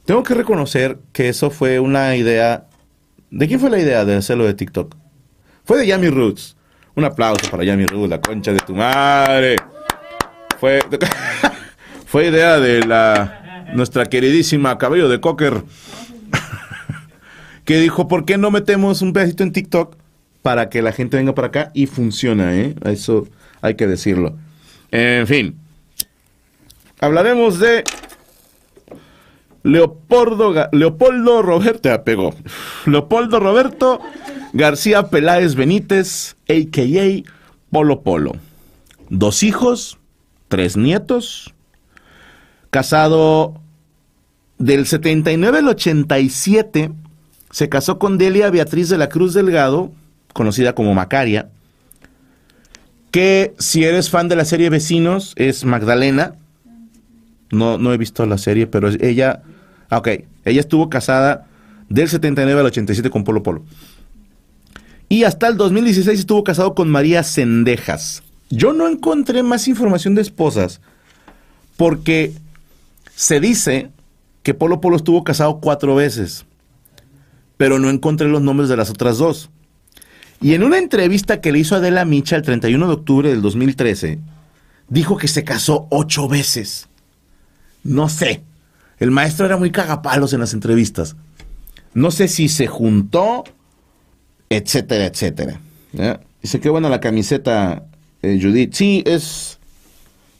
tengo 0.06 0.24
que 0.24 0.34
reconocer 0.34 1.00
que 1.12 1.30
eso 1.30 1.50
fue 1.50 1.80
una 1.80 2.16
idea. 2.16 2.66
¿De 3.30 3.48
quién 3.48 3.60
fue 3.60 3.70
la 3.70 3.80
idea 3.80 4.06
de 4.06 4.16
hacerlo 4.16 4.46
de 4.46 4.54
TikTok? 4.54 4.96
Fue 5.66 5.78
de 5.78 5.88
Yami 5.88 6.10
Roots. 6.10 6.56
Un 6.96 7.04
aplauso 7.04 7.50
para 7.52 7.64
Yami 7.64 7.86
Roots, 7.86 8.10
la 8.10 8.22
concha 8.22 8.54
de 8.54 8.60
tu 8.60 8.74
madre. 8.74 9.58
Fue, 10.60 10.80
fue 12.06 12.28
idea 12.28 12.60
de 12.60 12.86
la 12.86 13.66
nuestra 13.76 14.06
queridísima 14.06 14.78
Cabello 14.78 15.10
de 15.10 15.20
Cocker. 15.20 15.64
que 17.66 17.80
dijo, 17.80 18.08
¿por 18.08 18.26
qué 18.26 18.38
no 18.38 18.50
metemos 18.50 19.02
un 19.02 19.14
pedacito 19.14 19.44
en 19.44 19.52
TikTok 19.52 19.98
para 20.42 20.70
que 20.70 20.82
la 20.82 20.94
gente 20.94 21.18
venga 21.18 21.36
para 21.36 21.48
acá? 21.50 21.72
Y 21.74 21.88
funciona, 21.88 22.56
¿eh? 22.56 22.76
Eso 22.86 23.28
hay 23.62 23.76
que 23.76 23.88
decirlo. 23.88 24.36
En 24.92 25.28
fin. 25.28 25.56
Hablaremos 27.00 27.60
de 27.60 27.84
Leopoldo, 29.64 30.70
Leopoldo 30.72 31.42
Roberto, 31.42 31.92
apegó. 31.92 32.34
Leopoldo 32.86 33.40
Roberto 33.40 34.00
García 34.54 35.10
Peláez 35.10 35.56
Benítez, 35.56 36.36
a.k.a. 36.50 37.24
Polo 37.72 38.02
Polo. 38.02 38.34
Dos 39.10 39.44
hijos, 39.44 39.98
tres 40.48 40.78
nietos, 40.78 41.54
casado 42.70 43.60
del 44.58 44.86
79 44.86 45.60
al 45.60 45.68
87, 45.68 46.92
se 47.52 47.70
casó 47.70 48.00
con 48.00 48.18
Delia 48.18 48.50
Beatriz 48.50 48.90
de 48.90 48.98
la 48.98 49.10
Cruz 49.10 49.34
Delgado, 49.34 49.92
conocida 50.34 50.74
como 50.74 50.94
Macaria, 50.94 51.50
que 53.12 53.54
si 53.58 53.84
eres 53.84 54.10
fan 54.10 54.28
de 54.28 54.36
la 54.36 54.46
serie 54.46 54.70
Vecinos 54.70 55.34
es 55.36 55.64
Magdalena, 55.66 56.36
no, 57.52 57.78
no 57.78 57.94
he 57.94 57.98
visto 57.98 58.26
la 58.26 58.38
serie, 58.38 58.68
pero 58.68 58.90
ella, 58.90 59.42
ah, 59.90 59.98
ok, 59.98 60.10
ella 60.46 60.60
estuvo 60.60 60.90
casada 60.90 61.48
del 61.90 62.10
79 62.10 62.60
al 62.60 62.66
87 62.68 63.10
con 63.10 63.24
Polo 63.24 63.44
Polo. 63.44 63.64
Y 65.10 65.24
hasta 65.24 65.48
el 65.48 65.56
2016 65.56 66.20
estuvo 66.20 66.44
casado 66.44 66.76
con 66.76 66.90
María 66.90 67.24
Cendejas. 67.24 68.24
Yo 68.50 68.74
no 68.74 68.88
encontré 68.88 69.44
más 69.44 69.68
información 69.68 70.16
de 70.16 70.22
esposas 70.22 70.82
porque 71.78 72.34
se 73.16 73.40
dice 73.40 73.92
que 74.44 74.54
Polo 74.54 74.82
Polo 74.82 74.98
estuvo 74.98 75.24
casado 75.24 75.60
cuatro 75.60 75.96
veces, 75.96 76.46
pero 77.58 77.80
no 77.80 77.90
encontré 77.90 78.28
los 78.28 78.42
nombres 78.42 78.70
de 78.70 78.78
las 78.78 78.90
otras 78.90 79.18
dos. 79.18 79.50
Y 80.42 80.54
en 80.54 80.64
una 80.64 80.78
entrevista 80.78 81.42
que 81.42 81.52
le 81.52 81.60
hizo 81.60 81.76
Adela 81.76 82.06
Micha 82.06 82.36
el 82.36 82.44
31 82.44 82.88
de 82.88 82.94
octubre 82.94 83.30
del 83.30 83.42
2013, 83.42 84.20
dijo 84.88 85.18
que 85.18 85.28
se 85.28 85.44
casó 85.44 85.88
ocho 85.90 86.28
veces. 86.28 86.88
No 87.84 88.10
sé. 88.10 88.44
El 89.00 89.12
maestro 89.12 89.46
era 89.46 89.58
muy 89.58 89.72
cagapalos 89.72 90.34
en 90.34 90.40
las 90.40 90.54
entrevistas. 90.54 91.16
No 91.94 92.12
sé 92.12 92.28
si 92.28 92.50
se 92.50 92.68
juntó, 92.68 93.44
etcétera, 94.50 95.06
etcétera. 95.06 95.60
Dice, 96.42 96.60
qué 96.60 96.70
buena 96.70 96.90
la 96.90 97.00
camiseta, 97.00 97.86
eh, 98.22 98.40
Judith. 98.42 98.74
Sí, 98.74 99.04
es 99.06 99.58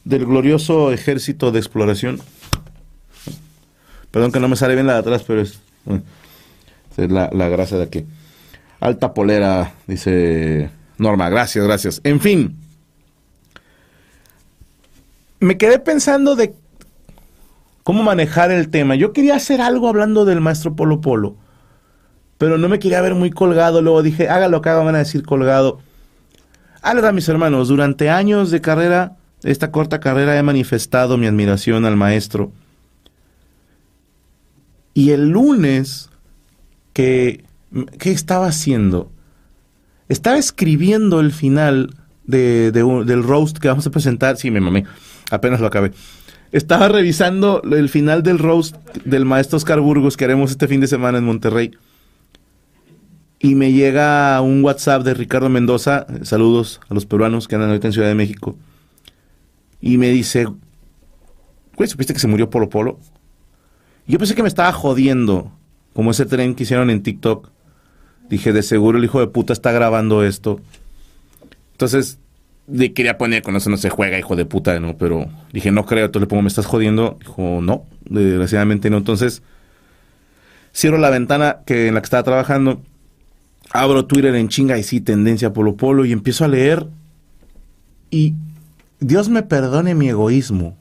del 0.04 0.26
glorioso 0.26 0.92
ejército 0.92 1.50
de 1.50 1.58
exploración. 1.58 2.20
Perdón 4.10 4.32
que 4.32 4.40
no 4.40 4.48
me 4.48 4.56
sale 4.56 4.74
bien 4.74 4.86
la 4.86 4.94
de 4.94 4.98
atrás, 5.00 5.24
pero 5.26 5.40
es, 5.40 5.58
es 6.96 7.10
la, 7.10 7.30
la 7.32 7.48
grasa 7.48 7.76
de 7.76 7.84
aquí. 7.84 8.04
Alta 8.80 9.12
polera, 9.14 9.74
dice 9.86 10.70
Norma. 10.98 11.28
Gracias, 11.30 11.64
gracias. 11.64 12.00
En 12.04 12.20
fin. 12.20 12.56
Me 15.40 15.56
quedé 15.56 15.78
pensando 15.78 16.36
de 16.36 16.54
cómo 17.82 18.02
manejar 18.02 18.50
el 18.50 18.70
tema. 18.70 18.96
Yo 18.96 19.12
quería 19.12 19.36
hacer 19.36 19.60
algo 19.60 19.88
hablando 19.88 20.24
del 20.24 20.40
maestro 20.40 20.74
Polo 20.74 21.00
Polo, 21.00 21.36
pero 22.36 22.58
no 22.58 22.68
me 22.68 22.78
quería 22.78 23.00
ver 23.00 23.14
muy 23.14 23.30
colgado. 23.30 23.82
Luego 23.82 24.02
dije, 24.02 24.28
haga 24.28 24.48
lo 24.48 24.60
que 24.60 24.68
haga, 24.68 24.82
van 24.82 24.96
a 24.96 24.98
decir 24.98 25.24
colgado. 25.24 25.80
Ahora, 26.82 27.12
mis 27.12 27.28
hermanos, 27.28 27.68
durante 27.68 28.10
años 28.10 28.50
de 28.50 28.60
carrera, 28.60 29.16
esta 29.42 29.70
corta 29.70 30.00
carrera, 30.00 30.38
he 30.38 30.42
manifestado 30.42 31.16
mi 31.16 31.26
admiración 31.26 31.84
al 31.84 31.96
maestro. 31.96 32.52
Y 34.94 35.10
el 35.10 35.28
lunes, 35.30 36.10
que, 36.92 37.44
¿qué 37.98 38.10
estaba 38.10 38.46
haciendo? 38.46 39.10
Estaba 40.08 40.38
escribiendo 40.38 41.20
el 41.20 41.32
final 41.32 41.94
de, 42.24 42.72
del 42.72 43.22
roast 43.22 43.58
que 43.58 43.68
vamos 43.68 43.86
a 43.86 43.90
presentar. 43.90 44.36
Sí, 44.36 44.50
me 44.50 44.60
mamé, 44.60 44.84
apenas 45.30 45.60
lo 45.60 45.66
acabé. 45.66 45.92
Estaba 46.50 46.88
revisando 46.88 47.62
el 47.62 47.88
final 47.88 48.22
del 48.22 48.38
roast 48.38 48.76
del 49.04 49.26
maestro 49.26 49.58
Oscar 49.58 49.80
Burgos 49.80 50.16
que 50.16 50.24
haremos 50.24 50.50
este 50.50 50.66
fin 50.66 50.80
de 50.80 50.86
semana 50.86 51.18
en 51.18 51.24
Monterrey. 51.24 51.72
Y 53.40 53.54
me 53.54 53.72
llega 53.72 54.40
un 54.40 54.64
WhatsApp 54.64 55.02
de 55.02 55.14
Ricardo 55.14 55.48
Mendoza, 55.48 56.06
saludos 56.22 56.80
a 56.88 56.94
los 56.94 57.06
peruanos 57.06 57.46
que 57.46 57.54
andan 57.54 57.70
ahorita 57.70 57.88
en 57.88 57.92
Ciudad 57.92 58.08
de 58.08 58.14
México. 58.14 58.56
Y 59.80 59.96
me 59.98 60.08
dice, 60.08 60.48
güey, 61.76 61.88
¿supiste 61.88 62.14
que 62.14 62.18
se 62.18 62.26
murió 62.26 62.50
Polo 62.50 62.68
Polo? 62.68 62.98
yo 64.08 64.18
pensé 64.18 64.34
que 64.34 64.42
me 64.42 64.48
estaba 64.48 64.72
jodiendo, 64.72 65.52
como 65.92 66.10
ese 66.12 66.24
tren 66.24 66.54
que 66.54 66.62
hicieron 66.62 66.88
en 66.88 67.02
TikTok. 67.02 67.50
Dije, 68.28 68.52
de 68.52 68.62
seguro 68.62 68.98
el 68.98 69.04
hijo 69.04 69.20
de 69.20 69.26
puta 69.26 69.52
está 69.52 69.72
grabando 69.72 70.22
esto. 70.22 70.60
Entonces, 71.72 72.18
le 72.70 72.92
quería 72.92 73.16
poner, 73.16 73.42
con 73.42 73.56
eso 73.56 73.70
no 73.70 73.76
se 73.76 73.88
juega, 73.90 74.18
hijo 74.18 74.36
de 74.36 74.44
puta, 74.44 74.78
¿no? 74.80 74.96
Pero 74.96 75.26
dije, 75.52 75.70
no 75.70 75.86
creo, 75.86 76.06
entonces 76.06 76.26
le 76.26 76.28
pongo, 76.28 76.42
¿me 76.42 76.48
estás 76.48 76.66
jodiendo? 76.66 77.16
Dijo, 77.20 77.60
no, 77.62 77.86
desgraciadamente 78.04 78.90
no. 78.90 78.98
Entonces, 78.98 79.42
cierro 80.74 80.98
la 80.98 81.10
ventana 81.10 81.60
que, 81.64 81.88
en 81.88 81.94
la 81.94 82.00
que 82.00 82.06
estaba 82.06 82.22
trabajando, 82.22 82.82
abro 83.70 84.06
Twitter 84.06 84.34
en 84.34 84.48
chinga 84.48 84.76
y 84.78 84.82
sí, 84.82 85.00
tendencia 85.00 85.52
Polo 85.52 85.76
Polo, 85.76 86.04
y 86.04 86.12
empiezo 86.12 86.44
a 86.44 86.48
leer. 86.48 86.86
Y 88.10 88.34
Dios 89.00 89.28
me 89.28 89.42
perdone 89.42 89.94
mi 89.94 90.08
egoísmo. 90.08 90.76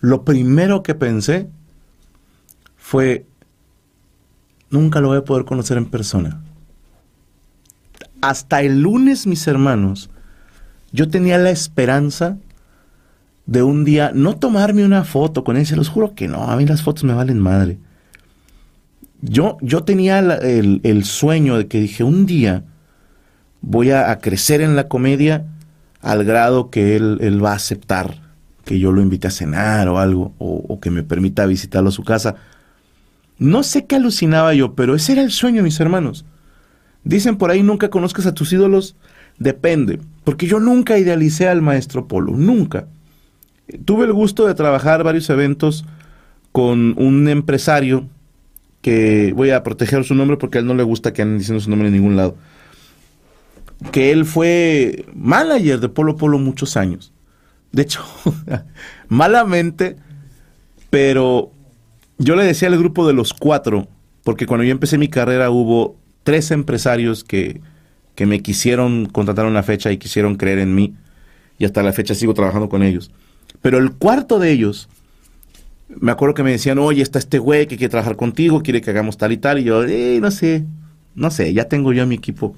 Lo 0.00 0.24
primero 0.24 0.82
que 0.82 0.94
pensé 0.94 1.48
fue, 2.76 3.26
nunca 4.70 5.00
lo 5.00 5.08
voy 5.08 5.18
a 5.18 5.24
poder 5.24 5.44
conocer 5.44 5.78
en 5.78 5.86
persona 5.86 6.40
hasta 8.20 8.62
el 8.62 8.80
lunes, 8.80 9.26
mis 9.26 9.46
hermanos, 9.46 10.10
yo 10.92 11.08
tenía 11.08 11.38
la 11.38 11.50
esperanza 11.50 12.38
de 13.46 13.62
un 13.62 13.84
día 13.84 14.12
no 14.14 14.36
tomarme 14.36 14.84
una 14.84 15.04
foto 15.04 15.44
con 15.44 15.56
él. 15.56 15.66
Se 15.66 15.76
los 15.76 15.88
juro 15.88 16.14
que 16.14 16.28
no, 16.28 16.50
a 16.50 16.56
mí 16.56 16.66
las 16.66 16.82
fotos 16.82 17.04
me 17.04 17.14
valen 17.14 17.38
madre. 17.38 17.78
Yo, 19.20 19.56
yo 19.60 19.82
tenía 19.84 20.18
el, 20.18 21.04
sueño 21.04 21.56
de 21.56 21.66
que 21.66 21.80
dije, 21.80 22.04
un 22.04 22.26
día 22.26 22.64
voy 23.60 23.90
a, 23.90 24.16
crecer 24.20 24.60
en 24.60 24.76
la 24.76 24.88
comedia 24.88 25.44
al 26.00 26.24
grado 26.24 26.70
que 26.70 26.94
él, 26.94 27.18
él, 27.20 27.44
va 27.44 27.52
a 27.52 27.56
aceptar 27.56 28.22
que 28.64 28.78
yo 28.78 28.92
lo 28.92 29.00
invite 29.00 29.26
a 29.26 29.32
cenar 29.32 29.88
o 29.88 29.98
algo, 29.98 30.34
o, 30.38 30.64
o 30.68 30.78
que 30.78 30.90
me 30.90 31.02
permita 31.02 31.46
visitarlo 31.46 31.88
a 31.88 31.92
su 31.92 32.04
casa. 32.04 32.36
No 33.38 33.62
sé 33.62 33.86
qué 33.86 33.96
alucinaba 33.96 34.54
yo, 34.54 34.74
pero 34.74 34.94
ese 34.94 35.12
era 35.12 35.22
el 35.22 35.30
sueño, 35.30 35.62
mis 35.62 35.78
hermanos. 35.80 36.24
Dicen 37.04 37.36
por 37.36 37.50
ahí 37.50 37.62
nunca 37.62 37.90
conozcas 37.90 38.26
a 38.26 38.34
tus 38.34 38.52
ídolos. 38.52 38.96
Depende, 39.38 40.00
porque 40.24 40.46
yo 40.46 40.58
nunca 40.58 40.98
idealicé 40.98 41.48
al 41.48 41.62
maestro 41.62 42.08
Polo, 42.08 42.32
nunca. 42.32 42.88
Tuve 43.84 44.06
el 44.06 44.12
gusto 44.12 44.46
de 44.46 44.54
trabajar 44.54 45.04
varios 45.04 45.30
eventos 45.30 45.84
con 46.50 46.94
un 46.98 47.28
empresario 47.28 48.08
que 48.82 49.32
voy 49.36 49.50
a 49.50 49.62
proteger 49.62 50.04
su 50.04 50.14
nombre 50.14 50.36
porque 50.36 50.58
a 50.58 50.60
él 50.60 50.66
no 50.66 50.74
le 50.74 50.82
gusta 50.82 51.12
que 51.12 51.22
anden 51.22 51.38
diciendo 51.38 51.60
su 51.60 51.70
nombre 51.70 51.88
en 51.88 51.94
ningún 51.94 52.16
lado. 52.16 52.36
Que 53.92 54.10
él 54.10 54.24
fue 54.24 55.04
manager 55.14 55.78
de 55.78 55.88
Polo 55.88 56.16
Polo 56.16 56.38
muchos 56.38 56.76
años. 56.76 57.12
De 57.70 57.82
hecho, 57.82 58.02
malamente, 59.08 59.96
pero 60.90 61.52
yo 62.18 62.36
le 62.36 62.44
decía 62.44 62.68
al 62.68 62.78
grupo 62.78 63.06
de 63.06 63.14
los 63.14 63.32
cuatro, 63.32 63.88
porque 64.24 64.46
cuando 64.46 64.64
yo 64.64 64.72
empecé 64.72 64.98
mi 64.98 65.08
carrera 65.08 65.50
hubo 65.50 65.96
tres 66.24 66.50
empresarios 66.50 67.24
que, 67.24 67.60
que 68.14 68.26
me 68.26 68.40
quisieron 68.40 69.06
contratar 69.06 69.46
una 69.46 69.62
fecha 69.62 69.90
y 69.92 69.98
quisieron 69.98 70.36
creer 70.36 70.58
en 70.58 70.74
mí. 70.74 70.94
Y 71.58 71.64
hasta 71.64 71.82
la 71.82 71.92
fecha 71.92 72.14
sigo 72.14 72.34
trabajando 72.34 72.68
con 72.68 72.82
ellos. 72.82 73.10
Pero 73.62 73.78
el 73.78 73.92
cuarto 73.92 74.38
de 74.38 74.52
ellos, 74.52 74.88
me 75.88 76.12
acuerdo 76.12 76.34
que 76.34 76.42
me 76.42 76.52
decían, 76.52 76.78
oye, 76.78 77.02
está 77.02 77.18
este 77.18 77.38
güey 77.38 77.66
que 77.66 77.76
quiere 77.76 77.90
trabajar 77.90 78.16
contigo, 78.16 78.62
quiere 78.62 78.80
que 78.80 78.90
hagamos 78.90 79.16
tal 79.16 79.32
y 79.32 79.38
tal. 79.38 79.58
Y 79.58 79.64
yo, 79.64 79.84
eh, 79.84 80.18
no 80.20 80.30
sé, 80.30 80.64
no 81.14 81.30
sé, 81.30 81.52
ya 81.52 81.68
tengo 81.68 81.92
yo 81.92 82.02
a 82.02 82.06
mi 82.06 82.16
equipo. 82.16 82.54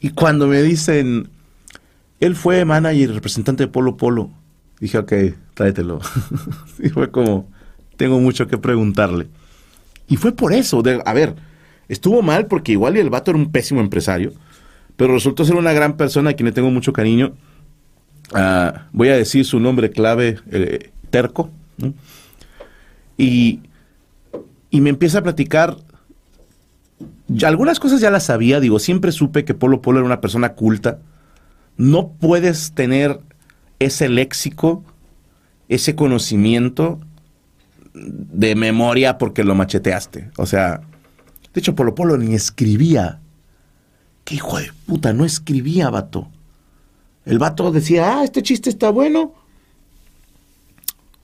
Y 0.00 0.10
cuando 0.10 0.46
me 0.46 0.62
dicen, 0.62 1.28
él 2.20 2.36
fue 2.36 2.64
manager 2.64 3.00
y 3.00 3.06
representante 3.06 3.64
de 3.64 3.68
Polo 3.68 3.96
Polo, 3.96 4.30
dije, 4.80 4.98
ok, 4.98 5.12
tráetelo. 5.54 6.00
y 6.78 6.88
fue 6.88 7.10
como, 7.10 7.48
tengo 8.00 8.18
mucho 8.18 8.46
que 8.46 8.56
preguntarle. 8.56 9.28
Y 10.08 10.16
fue 10.16 10.32
por 10.32 10.54
eso, 10.54 10.80
de, 10.82 11.02
a 11.04 11.12
ver, 11.12 11.36
Estuvo 11.90 12.22
mal 12.22 12.46
porque 12.46 12.70
igual 12.70 12.96
y 12.96 13.00
el 13.00 13.10
vato 13.10 13.32
era 13.32 13.38
un 13.38 13.50
pésimo 13.50 13.80
empresario, 13.80 14.32
pero 14.96 15.12
resultó 15.12 15.44
ser 15.44 15.56
una 15.56 15.72
gran 15.72 15.96
persona 15.96 16.30
a 16.30 16.34
quien 16.34 16.46
le 16.46 16.52
tengo 16.52 16.70
mucho 16.70 16.92
cariño. 16.92 17.34
Ah, 18.32 18.86
voy 18.92 19.08
a 19.08 19.16
decir 19.16 19.44
su 19.44 19.58
nombre 19.58 19.90
clave, 19.90 20.38
eh, 20.52 20.92
Terco. 21.10 21.50
Y, 23.18 23.58
y 24.70 24.80
me 24.80 24.90
empieza 24.90 25.18
a 25.18 25.22
platicar. 25.24 25.78
algunas 27.42 27.80
cosas 27.80 28.00
ya 28.00 28.12
las 28.12 28.26
sabía, 28.26 28.60
digo, 28.60 28.78
siempre 28.78 29.10
supe 29.10 29.44
que 29.44 29.54
Polo 29.54 29.82
Polo 29.82 29.98
era 29.98 30.06
una 30.06 30.20
persona 30.20 30.50
culta. 30.50 31.00
No 31.76 32.12
puedes 32.20 32.70
tener 32.70 33.18
ese 33.80 34.08
léxico, 34.08 34.84
ese 35.68 35.96
conocimiento 35.96 37.00
de 37.94 38.54
memoria 38.54 39.18
porque 39.18 39.44
lo 39.44 39.54
macheteaste. 39.54 40.30
O 40.36 40.46
sea, 40.46 40.80
de 41.52 41.60
hecho, 41.60 41.74
Polo 41.74 41.94
Polo 41.94 42.16
ni 42.16 42.34
escribía. 42.34 43.20
¿Qué 44.24 44.36
hijo 44.36 44.58
de 44.58 44.70
puta? 44.86 45.12
No 45.12 45.24
escribía, 45.24 45.90
vato. 45.90 46.28
El 47.24 47.38
vato 47.38 47.70
decía, 47.72 48.18
ah, 48.18 48.24
este 48.24 48.42
chiste 48.42 48.70
está 48.70 48.90
bueno. 48.90 49.34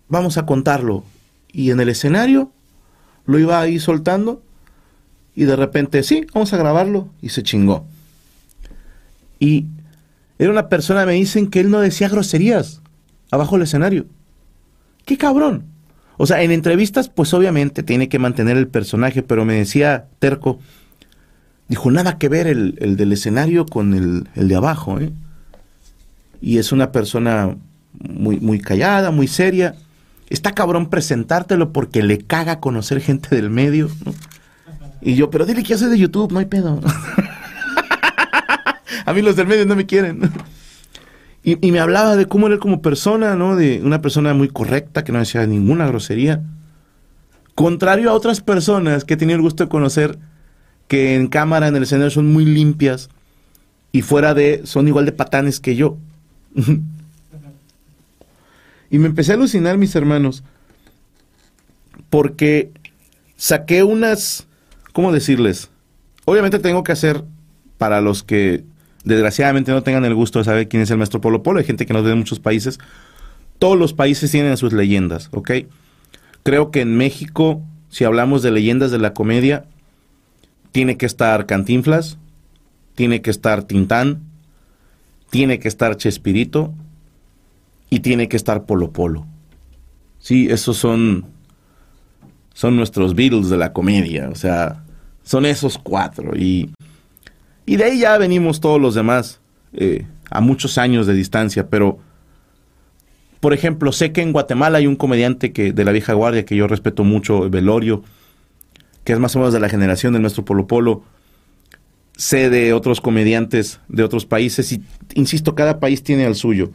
Vamos 0.09 0.39
a 0.39 0.47
contarlo. 0.47 1.05
Y 1.53 1.71
en 1.71 1.81
el 1.81 1.89
escenario 1.89 2.51
lo 3.25 3.39
iba 3.39 3.61
ahí 3.61 3.79
soltando. 3.79 4.43
Y 5.35 5.45
de 5.45 5.57
repente, 5.57 6.03
sí, 6.03 6.27
vamos 6.33 6.53
a 6.53 6.57
grabarlo. 6.57 7.09
Y 7.23 7.29
se 7.29 7.43
chingó. 7.43 7.87
Y 9.39 9.67
era 10.39 10.51
una 10.51 10.69
persona, 10.69 11.07
me 11.07 11.13
dicen 11.13 11.49
que 11.49 11.61
él 11.61 11.71
no 11.71 11.81
decía 11.81 12.09
groserías 12.09 12.83
abajo 13.31 13.57
del 13.57 13.63
escenario. 13.63 14.07
¡Qué 15.05 15.17
cabrón! 15.17 15.76
O 16.19 16.27
sea, 16.27 16.43
en 16.43 16.51
entrevistas, 16.51 17.09
pues 17.09 17.35
obviamente 17.35 17.83
tiene 17.83 18.09
que 18.09 18.19
mantener 18.19 18.57
el 18.57 18.69
personaje, 18.69 19.23
pero 19.23 19.45
me 19.45 19.55
decía 19.55 20.07
Terco, 20.19 20.59
dijo, 21.69 21.91
nada 21.91 22.19
que 22.19 22.29
ver 22.29 22.47
el, 22.47 22.97
del 22.97 23.13
escenario 23.13 23.67
con 23.67 23.95
el, 23.95 24.29
de 24.35 24.55
abajo, 24.55 24.99
¿eh? 25.01 25.13
Y 26.41 26.59
es 26.59 26.73
una 26.73 26.93
persona 26.93 27.57
muy, 27.99 28.39
muy 28.39 28.61
callada, 28.61 29.11
muy 29.11 29.27
seria. 29.27 29.75
Está 30.29 30.53
cabrón 30.53 30.91
presentártelo 30.91 31.73
porque 31.73 32.03
le 32.03 32.19
caga 32.19 32.61
conocer 32.61 33.01
gente 33.01 33.35
del 33.35 33.51
medio. 33.51 33.89
Y 35.01 35.15
yo, 35.15 35.31
pero 35.31 35.47
dile 35.47 35.63
que 35.63 35.71
yo 35.71 35.79
soy 35.79 35.91
de 35.91 35.99
YouTube, 35.99 36.33
no 36.33 36.39
hay 36.39 36.47
pedo. 36.47 36.81
A 39.07 39.13
mí 39.13 39.23
los 39.23 39.37
del 39.37 39.47
medio 39.47 39.65
no 39.67 39.77
me 39.77 39.87
quieren. 39.87 40.31
Y, 41.49 41.71
me 41.71 41.79
hablaba 41.79 42.17
de 42.17 42.27
cómo 42.27 42.49
era 42.49 42.59
como 42.59 42.83
persona, 42.83 43.37
¿no? 43.37 43.55
De 43.55 43.81
una 43.85 44.03
persona 44.03 44.35
muy 44.35 44.49
correcta, 44.49 45.05
que 45.05 45.13
no 45.13 45.21
decía 45.21 45.47
ninguna 45.47 45.87
grosería. 45.87 46.43
Contrario 47.55 48.11
a 48.11 48.15
otras 48.15 48.41
personas 48.41 49.05
que 49.05 49.15
he 49.15 49.17
tenido 49.17 49.37
el 49.37 49.43
gusto 49.43 49.63
de 49.63 49.71
conocer, 49.71 50.19
que 50.89 51.15
en 51.15 51.29
cámara, 51.29 51.69
en 51.69 51.77
el 51.77 51.85
escenario, 51.85 52.11
son 52.11 52.33
muy 52.33 52.45
limpias 52.45 53.11
y 53.93 54.03
fuera 54.03 54.35
de, 54.35 54.63
son 54.65 54.89
igual 54.89 55.07
de 55.07 55.13
patanes 55.13 55.61
que 55.61 55.77
yo. 55.77 55.97
Y 58.89 58.99
me 58.99 59.09
empecé 59.09 59.33
a 59.33 59.35
alucinar, 59.35 59.79
mis 59.79 59.97
hermanos, 59.97 60.45
porque 62.09 62.71
saqué 63.37 63.83
unas, 63.83 64.47
¿cómo 64.93 65.11
decirles? 65.11 65.71
Obviamente 66.25 66.61
tengo 66.61 66.85
que 66.85 66.93
hacer, 66.93 67.25
para 67.79 68.01
los 68.01 68.23
que 68.23 68.63
desgraciadamente 69.07 69.71
no 69.71 69.83
tengan 69.83 70.05
el 70.05 70.15
gusto 70.15 70.41
de 70.41 70.45
saber 70.45 70.69
quién 70.69 70.83
es 70.83 70.91
el 70.91 70.99
maestro 70.99 71.21
Polo 71.21 71.43
Polo, 71.43 71.61
hay 71.61 71.65
gente 71.65 71.87
que 71.87 71.95
nos 71.95 72.05
ve 72.05 72.11
en 72.11 72.19
muchos 72.19 72.41
países, 72.41 72.79
todos 73.59 73.79
los 73.79 73.95
países 73.95 74.31
tienen 74.31 74.57
sus 74.57 74.73
leyendas, 74.73 75.31
¿ok? 75.33 75.53
Creo 76.43 76.71
que 76.71 76.81
en 76.81 76.97
México, 76.97 77.63
si 77.89 78.05
hablamos 78.05 78.43
de 78.43 78.51
leyendas 78.51 78.91
de 78.91 78.99
la 78.99 79.15
comedia, 79.15 79.65
tiene 80.73 80.97
que 80.97 81.07
estar 81.07 81.47
Cantinflas, 81.47 82.19
tiene 82.97 83.23
que 83.23 83.31
estar 83.31 83.63
Tintán, 83.63 84.23
tiene 85.31 85.61
que 85.61 85.69
estar 85.69 85.97
Chespirito 85.97 86.75
y 87.89 88.01
tiene 88.01 88.29
que 88.29 88.37
estar 88.37 88.67
Polo 88.67 88.91
Polo. 88.91 89.27
Sí, 90.19 90.49
esos 90.51 90.77
son 90.77 91.27
son 92.55 92.75
nuestros 92.75 93.15
Beatles 93.15 93.51
de 93.51 93.57
la 93.57 93.73
comedia, 93.73 94.31
o 94.31 94.35
sea, 94.35 94.83
son 95.23 95.47
esos 95.47 95.79
cuatro 95.79 96.37
y 96.37 96.71
y 97.67 97.77
de 97.77 97.85
ahí 97.85 97.99
ya 98.01 98.17
venimos 98.17 98.61
todos 98.61 98.81
los 98.81 98.95
demás 98.95 99.41
eh, 99.73 100.07
a 100.31 100.41
muchos 100.41 100.79
años 100.79 101.07
de 101.07 101.15
distancia, 101.15 101.69
pero 101.69 101.99
por 103.41 103.53
ejemplo, 103.53 103.93
sé 103.93 104.13
que 104.13 104.23
en 104.23 104.33
Guatemala 104.33 104.79
hay 104.79 104.87
un 104.87 104.97
comediante 104.97 105.53
que 105.53 105.73
de 105.73 105.85
la 105.85 105.93
vieja 105.93 106.15
guardia 106.15 106.45
que 106.45 106.57
yo 106.57 106.67
respeto 106.67 107.05
mucho, 107.05 107.49
Velorio, 107.51 108.03
que 109.05 109.13
es 109.13 109.19
más 109.19 109.37
o 109.37 109.39
menos 109.39 109.53
de 109.53 109.61
la 109.61 109.69
generación 109.69 110.13
de 110.15 110.21
nuestro 110.21 110.45
Polo 110.45 110.67
Polo. 110.67 111.03
Sé 112.17 112.49
de 112.49 112.73
otros 112.73 113.01
comediantes 113.01 113.79
de 113.89 114.03
otros 114.03 114.25
países 114.25 114.73
y, 114.73 114.83
insisto, 115.15 115.55
cada 115.55 115.81
país 115.81 116.03
tiene 116.03 116.25
al 116.25 116.35
suyo. 116.35 116.71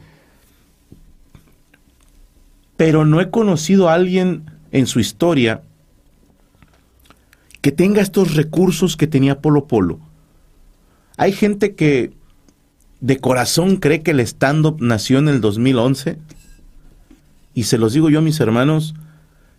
Pero 2.77 3.05
no 3.05 3.21
he 3.21 3.31
conocido 3.31 3.89
a 3.89 3.95
alguien 3.95 4.43
en 4.71 4.85
su 4.85 4.99
historia 4.99 5.63
que 7.61 7.71
tenga 7.71 8.01
estos 8.01 8.35
recursos 8.35 8.97
que 8.97 9.07
tenía 9.07 9.41
Polo 9.41 9.65
Polo. 9.67 9.99
Hay 11.21 11.33
gente 11.33 11.75
que 11.75 12.13
de 12.99 13.19
corazón 13.19 13.75
cree 13.75 14.01
que 14.01 14.09
el 14.09 14.21
stand-up 14.21 14.77
nació 14.81 15.19
en 15.19 15.27
el 15.27 15.39
2011. 15.39 16.17
Y 17.53 17.65
se 17.65 17.77
los 17.77 17.93
digo 17.93 18.09
yo 18.09 18.17
a 18.17 18.23
mis 18.23 18.39
hermanos, 18.39 18.95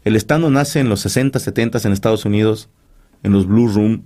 el 0.03 0.16
stand-up 0.16 0.51
nace 0.51 0.81
en 0.81 0.88
los 0.88 1.03
60, 1.03 1.38
70 1.38 1.79
en 1.85 1.92
Estados 1.92 2.25
Unidos, 2.25 2.68
en 3.22 3.31
los 3.31 3.46
Blue 3.46 3.68
Room, 3.68 4.03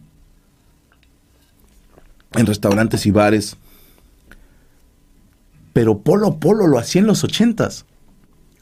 en 2.35 2.45
restaurantes 2.45 3.07
y 3.07 3.11
bares. 3.11 3.57
Pero 5.73 6.01
Polo 6.01 6.39
Polo 6.39 6.67
lo 6.67 6.79
hacía 6.79 7.01
en 7.01 7.07
los 7.07 7.25
80 7.25 7.71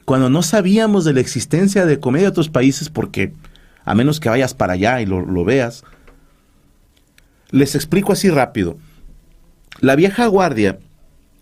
cuando 0.04 0.30
no 0.30 0.40
sabíamos 0.42 1.04
de 1.04 1.14
la 1.14 1.20
existencia 1.20 1.84
de 1.84 1.98
comedia 1.98 2.26
de 2.26 2.30
otros 2.30 2.48
países 2.48 2.90
porque 2.90 3.32
a 3.84 3.96
menos 3.96 4.20
que 4.20 4.28
vayas 4.28 4.54
para 4.54 4.74
allá 4.74 5.00
y 5.00 5.06
lo, 5.06 5.44
veas. 5.44 5.82
Les 7.50 7.74
explico 7.74 8.12
así 8.12 8.30
rápido. 8.30 8.78
La 9.80 9.96
vieja 9.96 10.26
guardia 10.26 10.78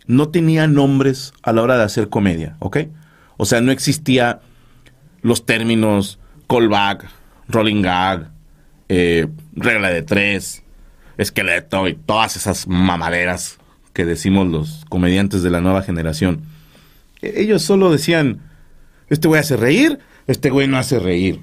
no 0.06 0.28
tenía 0.28 0.66
nombres 0.66 1.32
a 1.42 1.52
la 1.52 1.62
hora 1.62 1.76
de 1.76 1.84
hacer 1.84 2.08
comedia, 2.08 2.56
¿ok? 2.58 2.78
O 3.36 3.44
sea, 3.44 3.60
no 3.60 3.72
existía 3.72 4.40
los 5.22 5.46
términos 5.46 6.18
callback, 6.48 7.08
rolling 7.48 7.82
gag, 7.82 8.30
eh, 8.88 9.26
regla 9.54 9.90
de 9.90 10.02
tres, 10.02 10.62
esqueleto 11.16 11.88
y 11.88 11.94
todas 11.94 12.36
esas 12.36 12.66
mamaderas 12.66 13.58
que 13.92 14.04
decimos 14.04 14.48
los 14.48 14.84
comediantes 14.88 15.42
de 15.42 15.50
la 15.50 15.60
nueva 15.60 15.82
generación. 15.82 16.42
E-, 17.20 17.42
ellos 17.42 17.62
solo 17.62 17.90
decían, 17.90 18.40
este 19.08 19.28
güey 19.28 19.40
hace 19.40 19.56
reír, 19.56 19.98
este 20.26 20.50
güey 20.50 20.68
no 20.68 20.78
hace 20.78 20.98
reír 20.98 21.40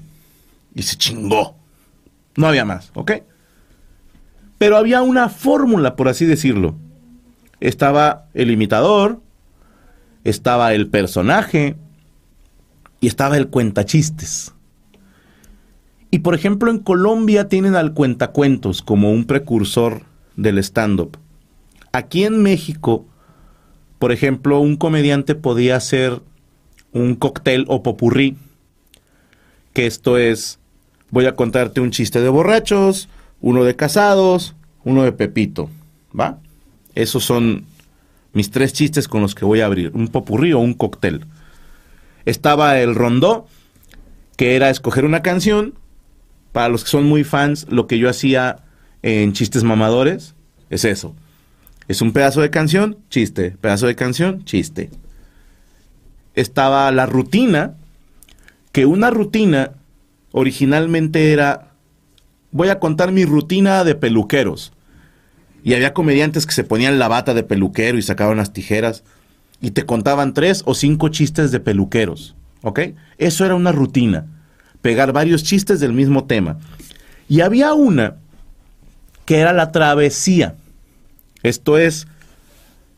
y 0.74 0.82
se 0.82 0.96
chingó. 0.96 1.56
No 2.36 2.46
había 2.46 2.64
más, 2.64 2.90
¿ok? 2.94 3.12
Pero 4.60 4.76
había 4.76 5.00
una 5.00 5.30
fórmula, 5.30 5.96
por 5.96 6.08
así 6.08 6.26
decirlo. 6.26 6.74
Estaba 7.60 8.26
el 8.34 8.50
imitador, 8.50 9.22
estaba 10.22 10.74
el 10.74 10.90
personaje 10.90 11.76
y 13.00 13.06
estaba 13.06 13.38
el 13.38 13.48
cuentachistes. 13.48 14.52
Y 16.10 16.18
por 16.18 16.34
ejemplo 16.34 16.70
en 16.70 16.78
Colombia 16.78 17.48
tienen 17.48 17.74
al 17.74 17.94
cuentacuentos 17.94 18.82
como 18.82 19.10
un 19.10 19.24
precursor 19.24 20.02
del 20.36 20.58
stand-up. 20.58 21.16
Aquí 21.92 22.24
en 22.24 22.42
México, 22.42 23.06
por 23.98 24.12
ejemplo, 24.12 24.60
un 24.60 24.76
comediante 24.76 25.34
podía 25.34 25.76
hacer 25.76 26.20
un 26.92 27.14
cóctel 27.14 27.64
o 27.66 27.82
popurrí, 27.82 28.36
que 29.72 29.86
esto 29.86 30.18
es 30.18 30.58
voy 31.10 31.24
a 31.24 31.34
contarte 31.34 31.80
un 31.80 31.92
chiste 31.92 32.20
de 32.20 32.28
borrachos, 32.28 33.08
uno 33.40 33.64
de 33.64 33.76
casados, 33.76 34.54
uno 34.84 35.02
de 35.02 35.12
Pepito, 35.12 35.70
¿va? 36.18 36.38
Esos 36.94 37.24
son 37.24 37.64
mis 38.32 38.50
tres 38.50 38.72
chistes 38.72 39.08
con 39.08 39.22
los 39.22 39.34
que 39.34 39.44
voy 39.44 39.60
a 39.60 39.66
abrir, 39.66 39.90
un 39.94 40.08
popurrí 40.08 40.52
o 40.52 40.58
un 40.58 40.74
cóctel. 40.74 41.26
Estaba 42.24 42.78
el 42.80 42.94
rondó, 42.94 43.46
que 44.36 44.56
era 44.56 44.70
escoger 44.70 45.04
una 45.04 45.22
canción. 45.22 45.74
Para 46.52 46.68
los 46.68 46.82
que 46.82 46.90
son 46.90 47.04
muy 47.04 47.24
fans, 47.24 47.66
lo 47.70 47.86
que 47.86 47.98
yo 47.98 48.08
hacía 48.08 48.64
en 49.02 49.32
chistes 49.32 49.62
mamadores 49.64 50.34
es 50.68 50.84
eso. 50.84 51.14
Es 51.88 52.02
un 52.02 52.12
pedazo 52.12 52.40
de 52.40 52.50
canción, 52.50 52.98
chiste, 53.08 53.52
pedazo 53.60 53.86
de 53.86 53.96
canción, 53.96 54.44
chiste. 54.44 54.90
Estaba 56.34 56.90
la 56.92 57.06
rutina, 57.06 57.74
que 58.72 58.86
una 58.86 59.10
rutina 59.10 59.72
originalmente 60.32 61.32
era, 61.32 61.69
voy 62.52 62.68
a 62.68 62.78
contar 62.78 63.12
mi 63.12 63.24
rutina 63.24 63.84
de 63.84 63.94
peluqueros. 63.94 64.72
Y 65.62 65.74
había 65.74 65.92
comediantes 65.92 66.46
que 66.46 66.54
se 66.54 66.64
ponían 66.64 66.98
la 66.98 67.08
bata 67.08 67.34
de 67.34 67.42
peluquero 67.42 67.98
y 67.98 68.02
sacaban 68.02 68.38
las 68.38 68.52
tijeras 68.52 69.04
y 69.60 69.72
te 69.72 69.84
contaban 69.84 70.32
tres 70.32 70.62
o 70.64 70.74
cinco 70.74 71.08
chistes 71.08 71.50
de 71.50 71.60
peluqueros. 71.60 72.34
¿Ok? 72.62 72.80
Eso 73.18 73.44
era 73.44 73.54
una 73.54 73.72
rutina. 73.72 74.26
Pegar 74.82 75.12
varios 75.12 75.42
chistes 75.42 75.80
del 75.80 75.92
mismo 75.92 76.24
tema. 76.24 76.58
Y 77.28 77.42
había 77.42 77.74
una 77.74 78.16
que 79.26 79.38
era 79.38 79.52
la 79.52 79.70
travesía. 79.70 80.56
Esto 81.42 81.78
es, 81.78 82.06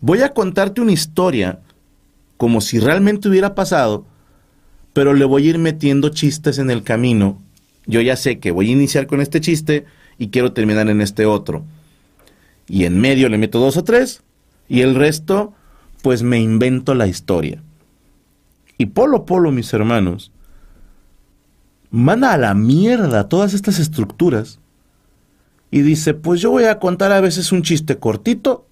voy 0.01 0.23
a 0.23 0.31
contarte 0.31 0.81
una 0.81 0.93
historia 0.93 1.61
como 2.37 2.61
si 2.61 2.79
realmente 2.81 3.29
hubiera 3.29 3.55
pasado, 3.55 4.07
pero 4.93 5.15
le 5.15 5.25
voy 5.25 5.47
a 5.47 5.51
ir 5.51 5.59
metiendo 5.59 6.09
chistes 6.09 6.59
en 6.59 6.71
el 6.71 6.83
camino. 6.83 7.41
Yo 7.87 8.01
ya 8.01 8.16
sé 8.16 8.38
que 8.38 8.51
voy 8.51 8.68
a 8.68 8.73
iniciar 8.73 9.07
con 9.07 9.21
este 9.21 9.40
chiste 9.40 9.85
y 10.18 10.29
quiero 10.29 10.53
terminar 10.53 10.88
en 10.88 11.01
este 11.01 11.27
otro. 11.27 11.64
Y 12.68 12.85
en 12.85 13.01
medio 13.01 13.29
le 13.29 13.38
meto 13.38 13.59
dos 13.59 13.77
o 13.77 13.85
tres 13.85 14.23
y 14.68 14.81
el 14.81 14.95
resto, 14.95 15.53
pues 16.03 16.23
me 16.23 16.40
invento 16.40 16.95
la 16.95 17.07
historia. 17.07 17.62
Y 18.79 18.87
Polo 18.87 19.27
Polo, 19.27 19.53
mis 19.53 19.73
hermanos, 19.73 20.33
manda 21.90 22.33
a 22.33 22.38
la 22.38 22.55
mierda 22.55 23.29
todas 23.29 23.55
estas 23.55 23.79
estructuras 23.79 24.59
y 25.71 25.83
dice, 25.83 26.14
pues 26.14 26.40
yo 26.40 26.51
voy 26.51 26.64
a 26.64 26.79
contar 26.79 27.12
a 27.12 27.21
veces 27.21 27.53
un 27.53 27.62
chiste 27.62 27.99
cortito, 27.99 28.66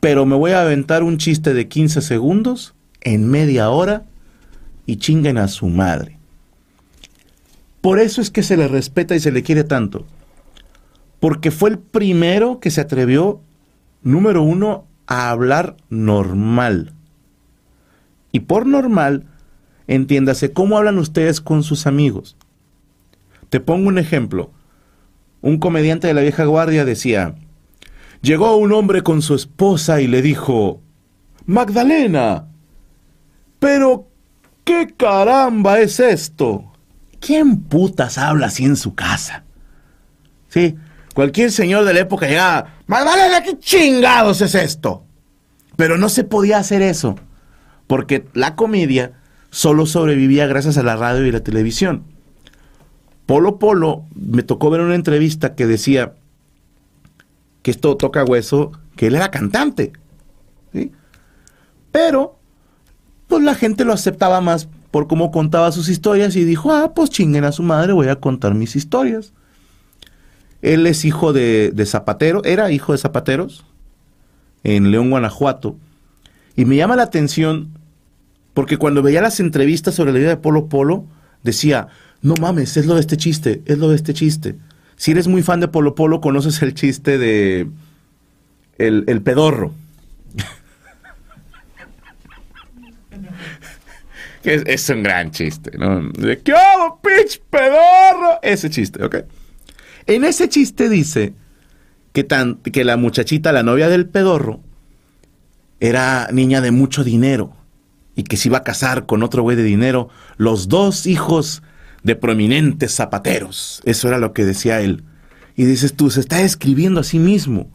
pero 0.00 0.26
me 0.26 0.36
voy 0.36 0.52
a 0.52 0.62
aventar 0.62 1.02
un 1.02 1.18
chiste 1.18 1.54
de 1.54 1.68
15 1.68 2.00
segundos 2.02 2.74
en 3.00 3.28
media 3.28 3.70
hora 3.70 4.04
y 4.84 4.96
chinguen 4.96 5.38
a 5.38 5.48
su 5.48 5.68
madre. 5.68 6.15
Por 7.86 8.00
eso 8.00 8.20
es 8.20 8.32
que 8.32 8.42
se 8.42 8.56
le 8.56 8.66
respeta 8.66 9.14
y 9.14 9.20
se 9.20 9.30
le 9.30 9.44
quiere 9.44 9.62
tanto. 9.62 10.06
Porque 11.20 11.52
fue 11.52 11.70
el 11.70 11.78
primero 11.78 12.58
que 12.58 12.72
se 12.72 12.80
atrevió, 12.80 13.40
número 14.02 14.42
uno, 14.42 14.88
a 15.06 15.30
hablar 15.30 15.76
normal. 15.88 16.94
Y 18.32 18.40
por 18.40 18.66
normal, 18.66 19.26
entiéndase 19.86 20.52
cómo 20.52 20.76
hablan 20.76 20.98
ustedes 20.98 21.40
con 21.40 21.62
sus 21.62 21.86
amigos. 21.86 22.36
Te 23.50 23.60
pongo 23.60 23.86
un 23.86 23.98
ejemplo. 23.98 24.50
Un 25.40 25.58
comediante 25.58 26.08
de 26.08 26.14
la 26.14 26.22
vieja 26.22 26.44
guardia 26.44 26.84
decía, 26.84 27.36
llegó 28.20 28.56
un 28.56 28.72
hombre 28.72 29.02
con 29.02 29.22
su 29.22 29.36
esposa 29.36 30.00
y 30.00 30.08
le 30.08 30.22
dijo, 30.22 30.80
Magdalena, 31.44 32.48
pero 33.60 34.08
¿Qué 34.64 34.88
caramba 34.96 35.78
es 35.78 36.00
esto? 36.00 36.72
¿Quién 37.20 37.62
putas 37.62 38.18
habla 38.18 38.46
así 38.46 38.64
en 38.64 38.76
su 38.76 38.94
casa? 38.94 39.44
Sí, 40.48 40.76
cualquier 41.14 41.50
señor 41.50 41.84
de 41.84 41.94
la 41.94 42.00
época 42.00 42.26
llegaba, 42.26 42.74
Magdalena, 42.86 43.42
¿qué 43.42 43.58
chingados 43.58 44.40
es 44.40 44.54
esto? 44.54 45.04
Pero 45.76 45.98
no 45.98 46.08
se 46.08 46.24
podía 46.24 46.58
hacer 46.58 46.82
eso, 46.82 47.16
porque 47.86 48.26
la 48.32 48.54
comedia 48.56 49.12
solo 49.50 49.86
sobrevivía 49.86 50.46
gracias 50.46 50.78
a 50.78 50.82
la 50.82 50.96
radio 50.96 51.26
y 51.26 51.32
la 51.32 51.40
televisión. 51.40 52.04
Polo 53.26 53.58
Polo, 53.58 54.04
me 54.14 54.42
tocó 54.42 54.70
ver 54.70 54.80
una 54.80 54.94
entrevista 54.94 55.54
que 55.54 55.66
decía 55.66 56.14
que 57.62 57.72
esto 57.72 57.96
toca 57.96 58.24
hueso, 58.24 58.72
que 58.94 59.08
él 59.08 59.16
era 59.16 59.30
cantante. 59.32 59.92
¿sí? 60.72 60.92
Pero 61.90 62.38
pues 63.26 63.42
la 63.42 63.54
gente 63.54 63.84
lo 63.84 63.92
aceptaba 63.92 64.40
más 64.40 64.68
por 64.96 65.08
cómo 65.08 65.30
contaba 65.30 65.72
sus 65.72 65.90
historias 65.90 66.36
y 66.36 66.44
dijo, 66.44 66.72
ah, 66.72 66.94
pues 66.94 67.10
chinguen 67.10 67.44
a 67.44 67.52
su 67.52 67.62
madre, 67.62 67.92
voy 67.92 68.08
a 68.08 68.16
contar 68.16 68.54
mis 68.54 68.76
historias. 68.76 69.34
Él 70.62 70.86
es 70.86 71.04
hijo 71.04 71.34
de, 71.34 71.70
de 71.74 71.84
zapatero, 71.84 72.42
era 72.44 72.72
hijo 72.72 72.92
de 72.92 72.98
zapateros 72.98 73.66
en 74.64 74.90
León, 74.90 75.10
Guanajuato. 75.10 75.76
Y 76.56 76.64
me 76.64 76.76
llama 76.76 76.96
la 76.96 77.02
atención 77.02 77.68
porque 78.54 78.78
cuando 78.78 79.02
veía 79.02 79.20
las 79.20 79.38
entrevistas 79.38 79.94
sobre 79.94 80.12
la 80.12 80.18
vida 80.18 80.30
de 80.30 80.38
Polo 80.38 80.66
Polo, 80.70 81.04
decía, 81.42 81.88
no 82.22 82.32
mames, 82.40 82.78
es 82.78 82.86
lo 82.86 82.94
de 82.94 83.00
este 83.00 83.18
chiste, 83.18 83.60
es 83.66 83.76
lo 83.76 83.90
de 83.90 83.96
este 83.96 84.14
chiste. 84.14 84.56
Si 84.96 85.10
eres 85.10 85.28
muy 85.28 85.42
fan 85.42 85.60
de 85.60 85.68
Polo 85.68 85.94
Polo, 85.94 86.22
conoces 86.22 86.62
el 86.62 86.72
chiste 86.72 87.18
de 87.18 87.68
el, 88.78 89.04
el 89.08 89.20
pedorro. 89.20 89.74
Es, 94.54 94.62
es, 94.66 94.88
un 94.90 95.02
gran 95.02 95.30
chiste, 95.30 95.72
¿no? 95.78 96.08
De, 96.12 96.38
¿Qué 96.38 96.52
hago, 96.52 97.00
pitch 97.00 97.40
pedorro? 97.50 98.38
Ese 98.42 98.70
chiste, 98.70 99.04
¿ok? 99.04 99.16
En 100.06 100.24
ese 100.24 100.48
chiste 100.48 100.88
dice 100.88 101.34
que, 102.12 102.24
tan, 102.24 102.56
que 102.56 102.84
la 102.84 102.96
muchachita, 102.96 103.52
la 103.52 103.62
novia 103.62 103.88
del 103.88 104.06
pedorro, 104.06 104.60
era 105.80 106.28
niña 106.32 106.60
de 106.60 106.70
mucho 106.70 107.04
dinero 107.04 107.54
y 108.14 108.22
que 108.22 108.36
se 108.36 108.48
iba 108.48 108.58
a 108.58 108.64
casar 108.64 109.06
con 109.06 109.22
otro 109.22 109.42
güey 109.42 109.56
de 109.56 109.62
dinero, 109.62 110.08
los 110.38 110.68
dos 110.68 111.06
hijos 111.06 111.62
de 112.02 112.16
prominentes 112.16 112.94
zapateros. 112.94 113.82
Eso 113.84 114.08
era 114.08 114.18
lo 114.18 114.32
que 114.32 114.44
decía 114.44 114.80
él. 114.80 115.04
Y 115.54 115.64
dices 115.64 115.94
tú, 115.94 116.10
se 116.10 116.20
está 116.20 116.40
escribiendo 116.42 117.00
a 117.00 117.04
sí 117.04 117.18
mismo. 117.18 117.70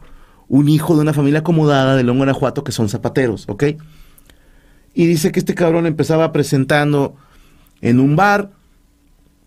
Un 0.48 0.68
hijo 0.68 0.94
de 0.94 1.02
una 1.02 1.12
familia 1.12 1.40
acomodada 1.40 1.96
de 1.96 2.02
León, 2.02 2.16
Guanajuato, 2.16 2.64
que 2.64 2.72
son 2.72 2.88
zapateros, 2.88 3.44
¿ok? 3.48 3.64
Y 4.94 5.06
dice 5.06 5.32
que 5.32 5.38
este 5.40 5.54
cabrón 5.54 5.86
empezaba 5.86 6.32
presentando 6.32 7.16
en 7.80 8.00
un 8.00 8.16
bar. 8.16 8.50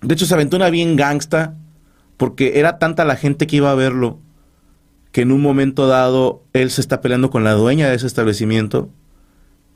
De 0.01 0.13
hecho, 0.13 0.25
se 0.25 0.33
aventó 0.33 0.57
una 0.57 0.69
bien 0.69 0.95
gangsta, 0.95 1.55
porque 2.17 2.59
era 2.59 2.79
tanta 2.79 3.05
la 3.05 3.15
gente 3.15 3.47
que 3.47 3.57
iba 3.57 3.71
a 3.71 3.75
verlo, 3.75 4.19
que 5.11 5.21
en 5.21 5.31
un 5.31 5.41
momento 5.41 5.87
dado 5.87 6.43
él 6.53 6.71
se 6.71 6.81
está 6.81 7.01
peleando 7.01 7.29
con 7.29 7.43
la 7.43 7.53
dueña 7.53 7.89
de 7.89 7.95
ese 7.95 8.07
establecimiento 8.07 8.89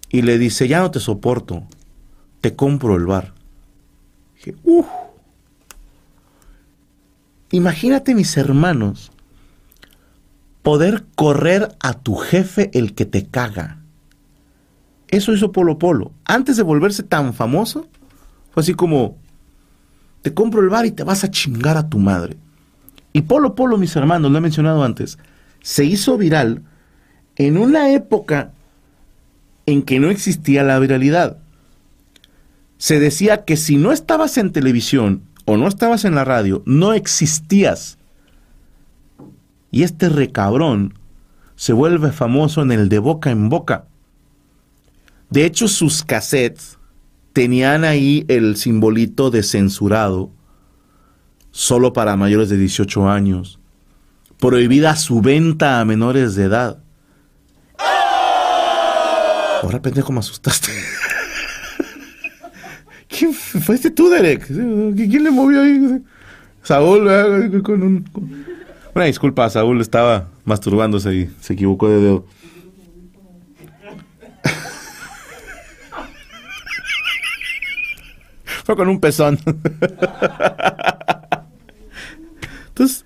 y 0.09 0.23
le 0.23 0.37
dice, 0.37 0.67
ya 0.67 0.79
no 0.79 0.91
te 0.91 0.99
soporto, 0.99 1.63
te 2.41 2.55
compro 2.55 2.95
el 2.95 3.05
bar. 3.05 3.33
Dije, 4.35 4.55
uff. 4.63 4.87
Imagínate 7.51 8.13
mis 8.13 8.37
hermanos, 8.37 9.11
poder 10.61 11.05
correr 11.15 11.75
a 11.79 11.93
tu 11.93 12.15
jefe 12.15 12.69
el 12.73 12.93
que 12.93 13.05
te 13.05 13.25
caga. 13.25 13.78
Eso 15.09 15.33
hizo 15.33 15.51
Polo 15.51 15.77
Polo. 15.77 16.11
Antes 16.25 16.57
de 16.57 16.63
volverse 16.63 17.03
tan 17.03 17.33
famoso, 17.33 17.87
fue 18.51 18.61
así 18.61 18.73
como, 18.73 19.17
te 20.21 20.33
compro 20.33 20.61
el 20.61 20.69
bar 20.69 20.85
y 20.85 20.91
te 20.91 21.03
vas 21.03 21.23
a 21.23 21.31
chingar 21.31 21.77
a 21.77 21.89
tu 21.89 21.97
madre. 21.97 22.37
Y 23.11 23.21
Polo 23.23 23.55
Polo, 23.55 23.77
mis 23.77 23.95
hermanos, 23.95 24.31
lo 24.31 24.37
he 24.37 24.41
mencionado 24.41 24.83
antes, 24.83 25.17
se 25.61 25.85
hizo 25.85 26.17
viral 26.17 26.63
en 27.35 27.57
una 27.57 27.91
época 27.91 28.51
en 29.65 29.81
que 29.81 29.99
no 29.99 30.09
existía 30.09 30.63
la 30.63 30.79
viralidad. 30.79 31.37
Se 32.77 32.99
decía 32.99 33.45
que 33.45 33.57
si 33.57 33.77
no 33.77 33.91
estabas 33.91 34.37
en 34.37 34.51
televisión 34.51 35.23
o 35.45 35.57
no 35.57 35.67
estabas 35.67 36.05
en 36.05 36.15
la 36.15 36.23
radio, 36.23 36.63
no 36.65 36.93
existías. 36.93 37.97
Y 39.71 39.83
este 39.83 40.09
recabrón 40.09 40.93
se 41.55 41.73
vuelve 41.73 42.11
famoso 42.11 42.61
en 42.61 42.71
el 42.71 42.89
de 42.89 42.99
boca 42.99 43.31
en 43.31 43.49
boca. 43.49 43.85
De 45.29 45.45
hecho, 45.45 45.67
sus 45.67 46.03
cassettes 46.03 46.77
tenían 47.33 47.83
ahí 47.83 48.25
el 48.27 48.55
simbolito 48.55 49.29
de 49.29 49.43
censurado, 49.43 50.31
solo 51.51 51.93
para 51.93 52.15
mayores 52.15 52.49
de 52.49 52.57
18 52.57 53.09
años, 53.09 53.59
prohibida 54.39 54.95
su 54.95 55.21
venta 55.21 55.79
a 55.79 55.85
menores 55.85 56.35
de 56.35 56.45
edad. 56.45 56.79
Ahora, 59.61 59.81
pendejo, 59.81 60.11
me 60.11 60.19
asustaste. 60.19 60.71
¿Quién 63.07 63.33
fue 63.33 63.75
este 63.75 63.91
tú, 63.91 64.09
Derek? 64.09 64.47
¿Quién 64.47 65.23
le 65.23 65.31
movió 65.31 65.61
ahí? 65.61 66.01
Saúl, 66.63 67.61
con 67.61 67.83
un... 67.83 68.45
Una 68.95 69.05
disculpa, 69.05 69.49
Saúl 69.49 69.81
estaba 69.81 70.29
masturbándose 70.45 71.13
y 71.13 71.29
se 71.41 71.53
equivocó 71.53 71.89
de 71.89 72.01
dedo. 72.01 72.25
Con 78.75 78.89
un 78.89 78.99
pezón. 78.99 79.39
Entonces, 82.69 83.03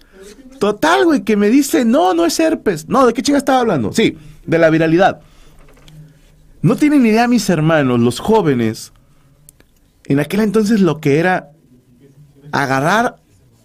total, 0.59 1.05
güey, 1.05 1.23
que 1.23 1.37
me 1.37 1.49
dice, 1.49 1.85
no, 1.85 2.13
no 2.13 2.25
es 2.25 2.39
herpes. 2.39 2.87
No, 2.87 3.05
¿de 3.05 3.13
qué 3.13 3.21
chinga 3.21 3.37
estaba 3.37 3.61
hablando? 3.61 3.93
Sí, 3.93 4.17
de 4.45 4.57
la 4.57 4.69
viralidad. 4.69 5.21
No 6.61 6.75
tienen 6.75 7.03
ni 7.03 7.09
idea 7.09 7.27
mis 7.27 7.49
hermanos, 7.49 7.99
los 7.99 8.19
jóvenes, 8.19 8.93
en 10.05 10.19
aquel 10.19 10.41
entonces 10.41 10.79
lo 10.79 10.99
que 10.99 11.19
era 11.19 11.49
agarrar 12.51 13.17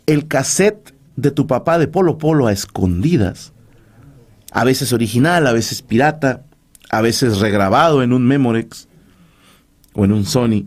el 0.07 0.27
cassette 0.27 0.95
de 1.17 1.31
tu 1.31 1.47
papá 1.47 1.79
de 1.79 1.89
Polo 1.89 2.19
Polo 2.19 2.47
a 2.47 2.53
escondidas. 2.53 3.53
A 4.51 4.65
veces 4.65 4.93
original, 4.93 5.47
a 5.47 5.53
veces 5.53 5.83
pirata, 5.83 6.45
a 6.91 7.03
veces 7.03 7.39
regrabado 7.39 8.03
en 8.03 8.13
un 8.13 8.27
Memorex 8.27 8.89
o 9.93 10.05
en 10.05 10.13
un 10.13 10.25
Sony. 10.25 10.65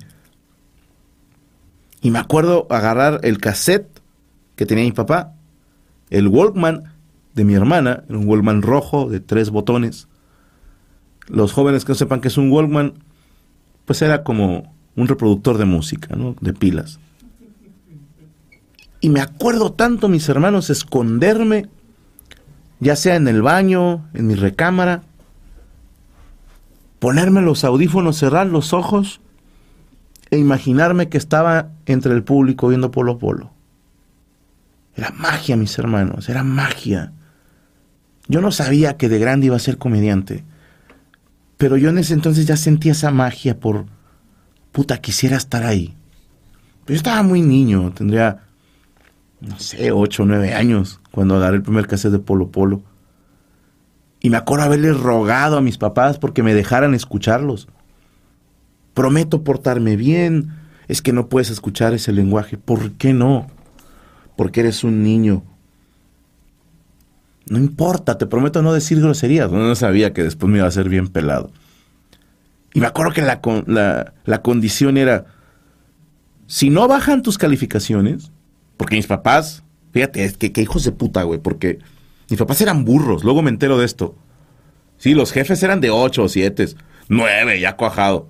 Y 2.02 2.12
me 2.12 2.20
acuerdo 2.20 2.68
agarrar 2.70 3.20
el 3.24 3.38
cassette 3.38 4.02
que 4.56 4.66
tenía 4.66 4.84
mi 4.84 4.92
papá, 4.92 5.34
el 6.10 6.28
Walkman 6.28 6.84
de 7.34 7.46
mi 7.46 7.54
hermana, 7.54 8.04
un 8.10 8.28
Walkman 8.28 8.62
rojo 8.62 9.10
de 9.10 9.20
tres 9.20 9.52
botones, 9.52 10.08
los 11.28 11.54
jóvenes 11.54 11.86
que 11.86 11.92
no 11.92 11.96
sepan 11.96 12.20
que 12.20 12.28
es 12.28 12.38
un 12.38 12.52
Walkman, 12.52 12.94
pues 13.86 14.02
era 14.02 14.24
como 14.24 14.74
un 14.96 15.08
reproductor 15.08 15.58
de 15.58 15.66
música, 15.66 16.16
¿no? 16.16 16.36
De 16.42 16.54
pilas. 16.54 17.00
Y 19.00 19.10
me 19.10 19.22
acuerdo 19.22 19.72
tanto, 19.72 20.10
mis 20.10 20.28
hermanos, 20.30 20.70
esconderme, 20.70 21.68
ya 22.80 22.96
sea 22.96 23.16
en 23.16 23.28
el 23.28 23.42
baño, 23.42 24.06
en 24.14 24.28
mi 24.28 24.36
recámara, 24.36 25.04
ponerme 27.00 27.42
los 27.42 27.64
audífonos, 27.64 28.18
cerrar 28.18 28.48
los 28.48 28.74
ojos 28.74 29.22
e 30.32 30.38
imaginarme 30.38 31.10
que 31.10 31.17
estaba 31.17 31.72
entre 31.86 32.13
el 32.13 32.24
público 32.24 32.70
viendo 32.70 32.89
Polo 32.89 33.17
Polo. 33.17 33.52
Era 34.96 35.12
magia, 35.12 35.58
mis 35.58 35.78
hermanos, 35.78 36.30
era 36.30 36.44
magia. 36.44 37.12
Yo 38.28 38.41
no 38.41 38.52
sabía 38.52 38.98
que 38.98 39.10
de 39.10 39.20
grande 39.20 39.48
iba 39.48 39.58
a 39.58 39.60
ser 39.60 39.78
comediante. 39.78 40.46
Pero 41.58 41.78
yo 41.78 41.89
en 41.89 41.98
ese 41.98 42.13
entonces 42.13 42.46
ya 42.46 42.58
sentía 42.58 42.94
esa 42.94 43.12
magia 43.12 43.60
por, 43.60 43.86
puta, 44.72 45.00
quisiera 45.00 45.36
estar 45.36 45.63
ahí. 45.65 45.96
Pero 46.86 46.96
yo 46.96 46.98
estaba 46.98 47.24
muy 47.24 47.41
niño, 47.41 47.91
tendría, 47.91 48.44
no 49.41 49.60
sé, 49.60 49.91
ocho 49.91 50.24
o 50.24 50.26
nueve 50.26 50.54
años 50.54 51.00
cuando 51.12 51.36
agarré 51.36 51.58
el 51.58 51.63
primer 51.63 51.88
cassette 51.88 52.13
de 52.13 52.20
Polo 52.20 52.52
Polo. 52.52 52.82
Y 54.22 54.30
me 54.30 54.38
acuerdo 54.38 54.65
haberle 54.65 54.94
rogado 54.94 55.58
a 55.58 55.62
mis 55.62 55.78
papás 55.78 56.17
porque 56.17 56.41
me 56.41 56.54
dejaran 56.54 56.94
escucharlos. 56.94 57.67
Prometo 58.93 59.43
portarme 59.43 59.95
bien. 59.95 60.54
Es 60.88 61.01
que 61.01 61.13
no 61.13 61.27
puedes 61.27 61.49
escuchar 61.49 61.93
ese 61.93 62.12
lenguaje. 62.12 62.58
¿Por 62.58 62.91
qué 62.93 63.13
no? 63.13 63.47
Porque 64.36 64.62
eres 64.62 64.84
un 64.84 65.04
niño. 65.04 65.43
No 67.47 67.58
importa, 67.58 68.17
te 68.17 68.25
prometo 68.27 68.62
no 68.62 68.73
decir 68.73 68.99
groserías. 69.01 69.51
No, 69.51 69.75
sabía 69.75 70.13
que 70.13 70.23
después 70.23 70.49
me 70.51 70.58
iba 70.58 70.65
a 70.65 70.69
hacer 70.69 70.89
bien 70.89 71.08
pelado. 71.08 71.51
Y 72.73 72.80
me 72.80 72.88
acuerdo 72.88 73.13
que 73.13 73.21
la, 73.21 73.41
la, 73.67 74.13
la 74.23 74.41
condición 74.41 74.97
era, 74.97 75.25
si 76.47 76.69
no 76.69 76.88
bajan 76.88 77.21
tus 77.21 77.38
calificaciones, 77.38 78.32
porque 78.77 78.95
mis 78.95 79.08
papás, 79.08 79.63
fíjate, 79.91 80.34
que, 80.34 80.51
que 80.54 80.62
hijos 80.62 80.84
de 80.86 80.91
puta, 80.91 81.23
güey, 81.23 81.39
porque 81.39 81.80
mis 82.30 82.39
papás 82.39 82.62
eran 82.62 82.86
burros, 82.86 83.23
luego 83.25 83.41
me 83.41 83.49
entero 83.49 83.77
de 83.77 83.86
esto. 83.86 84.15
Sí, 84.97 85.13
los 85.13 85.32
jefes 85.32 85.62
eran 85.63 85.82
de 85.82 85.89
8 85.89 86.23
o 86.23 86.30
7, 86.30 86.67
9, 87.10 87.60
ya 87.60 87.75
cuajado. 87.75 88.30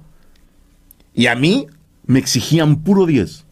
Y 1.14 1.28
a 1.28 1.36
mí 1.36 1.68
me 2.06 2.20
exigían 2.20 2.78
puro 2.78 3.06
10 3.06 3.46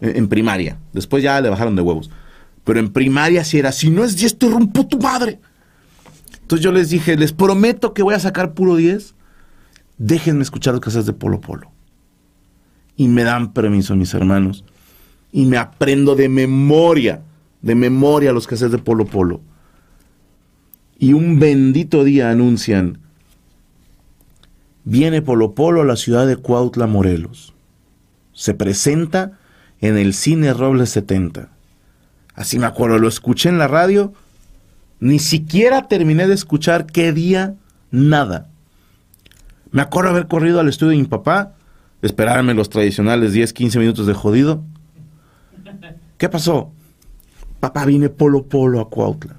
en, 0.00 0.28
primaria. 0.28 0.78
Después 0.92 1.22
ya 1.22 1.40
le 1.40 1.48
bajaron 1.48 1.76
de 1.76 1.82
huevos. 1.82 2.10
Pero 2.64 2.80
en 2.80 2.92
primaria 2.92 3.44
sí 3.44 3.58
era, 3.58 3.72
si 3.72 3.90
no 3.90 4.04
es 4.04 4.16
10 4.16 4.38
te 4.38 4.48
rompo 4.48 4.86
tu 4.86 4.98
madre. 4.98 5.40
Entonces 6.42 6.64
yo 6.64 6.72
les 6.72 6.90
dije, 6.90 7.16
les 7.16 7.32
prometo 7.32 7.94
que 7.94 8.02
voy 8.02 8.14
a 8.14 8.20
sacar 8.20 8.54
puro 8.54 8.76
10. 8.76 9.14
Déjenme 9.98 10.42
escuchar 10.42 10.74
los 10.74 10.80
casas 10.80 11.06
de 11.06 11.12
Polo 11.12 11.40
Polo. 11.40 11.70
Y 12.96 13.08
me 13.08 13.24
dan 13.24 13.52
permiso 13.52 13.96
mis 13.96 14.12
hermanos. 14.14 14.64
Y 15.32 15.46
me 15.46 15.56
aprendo 15.56 16.14
de 16.14 16.28
memoria, 16.28 17.22
de 17.62 17.74
memoria 17.74 18.32
los 18.32 18.46
cassettes 18.46 18.72
de 18.72 18.78
Polo 18.78 19.06
Polo. 19.06 19.40
Y 20.98 21.12
un 21.12 21.38
bendito 21.38 22.04
día 22.04 22.30
anuncian 22.30 22.98
viene 24.84 25.22
Polo 25.22 25.54
Polo 25.54 25.82
a 25.82 25.84
la 25.84 25.96
ciudad 25.96 26.26
de 26.26 26.36
Cuautla, 26.36 26.86
Morelos. 26.86 27.54
Se 28.32 28.54
presenta 28.54 29.38
en 29.80 29.96
el 29.96 30.14
Cine 30.14 30.52
Robles 30.52 30.90
70. 30.90 31.48
Así 32.34 32.58
me 32.58 32.66
acuerdo, 32.66 32.98
lo 32.98 33.08
escuché 33.08 33.48
en 33.48 33.58
la 33.58 33.68
radio. 33.68 34.12
Ni 35.00 35.18
siquiera 35.18 35.88
terminé 35.88 36.26
de 36.26 36.34
escuchar 36.34 36.86
qué 36.86 37.12
día, 37.12 37.54
nada. 37.90 38.48
Me 39.70 39.82
acuerdo 39.82 40.10
haber 40.10 40.28
corrido 40.28 40.60
al 40.60 40.68
estudio 40.68 40.92
de 40.92 40.98
mi 40.98 41.04
papá, 41.04 41.54
esperarme 42.02 42.54
los 42.54 42.70
tradicionales 42.70 43.32
10, 43.32 43.52
15 43.52 43.78
minutos 43.78 44.06
de 44.06 44.14
jodido. 44.14 44.62
¿Qué 46.18 46.28
pasó? 46.28 46.72
Papá, 47.60 47.84
vine 47.84 48.08
polo 48.08 48.44
polo 48.44 48.80
a 48.80 48.88
Cuautla. 48.88 49.36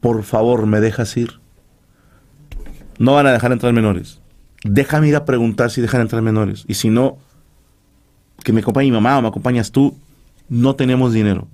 Por 0.00 0.22
favor, 0.24 0.66
¿me 0.66 0.80
dejas 0.80 1.16
ir? 1.16 1.40
No 2.98 3.14
van 3.14 3.26
a 3.26 3.32
dejar 3.32 3.52
entrar 3.52 3.72
menores. 3.72 4.21
Déjame 4.64 5.08
ir 5.08 5.16
a 5.16 5.24
preguntar 5.24 5.70
si 5.70 5.80
dejan 5.80 6.00
entrar 6.02 6.22
menores. 6.22 6.64
Y 6.68 6.74
si 6.74 6.88
no, 6.88 7.18
que 8.44 8.52
me 8.52 8.60
acompañe 8.60 8.86
mi 8.86 8.92
mamá 8.92 9.18
o 9.18 9.22
me 9.22 9.28
acompañas 9.28 9.72
tú. 9.72 9.96
No 10.48 10.76
tenemos 10.76 11.12
dinero. 11.12 11.48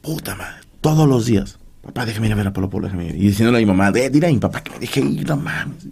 Puta 0.00 0.34
madre. 0.34 0.62
Todos 0.80 1.08
los 1.08 1.26
días. 1.26 1.58
Papá, 1.82 2.06
déjame 2.06 2.28
ir 2.28 2.32
a 2.32 2.36
ver 2.36 2.46
a 2.46 2.52
Polo 2.52 2.70
Polo. 2.70 2.86
Déjame 2.86 3.06
ir. 3.06 3.16
Y 3.16 3.28
diciéndole 3.28 3.58
a 3.58 3.60
mi 3.60 3.66
mamá, 3.66 3.90
dile 3.92 4.26
a 4.26 4.30
mi 4.30 4.38
papá 4.38 4.62
que 4.62 4.70
me 4.72 4.78
deje 4.78 5.00
ir, 5.00 5.28
no 5.28 5.36
mames. 5.36 5.88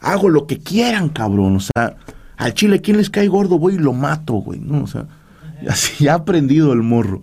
Hago 0.00 0.28
lo 0.28 0.46
que 0.46 0.58
quieran, 0.58 1.08
cabrón. 1.08 1.56
O 1.56 1.60
sea, 1.60 1.96
al 2.36 2.54
chile, 2.54 2.80
¿quién 2.80 2.96
les 2.96 3.10
cae 3.10 3.28
gordo? 3.28 3.58
Voy 3.58 3.74
y 3.74 3.78
lo 3.78 3.92
mato, 3.92 4.34
güey. 4.34 4.60
No, 4.60 4.84
o 4.84 4.86
sea, 4.86 5.06
así 5.68 6.08
ha 6.08 6.14
aprendido 6.14 6.72
el 6.72 6.82
morro. 6.82 7.22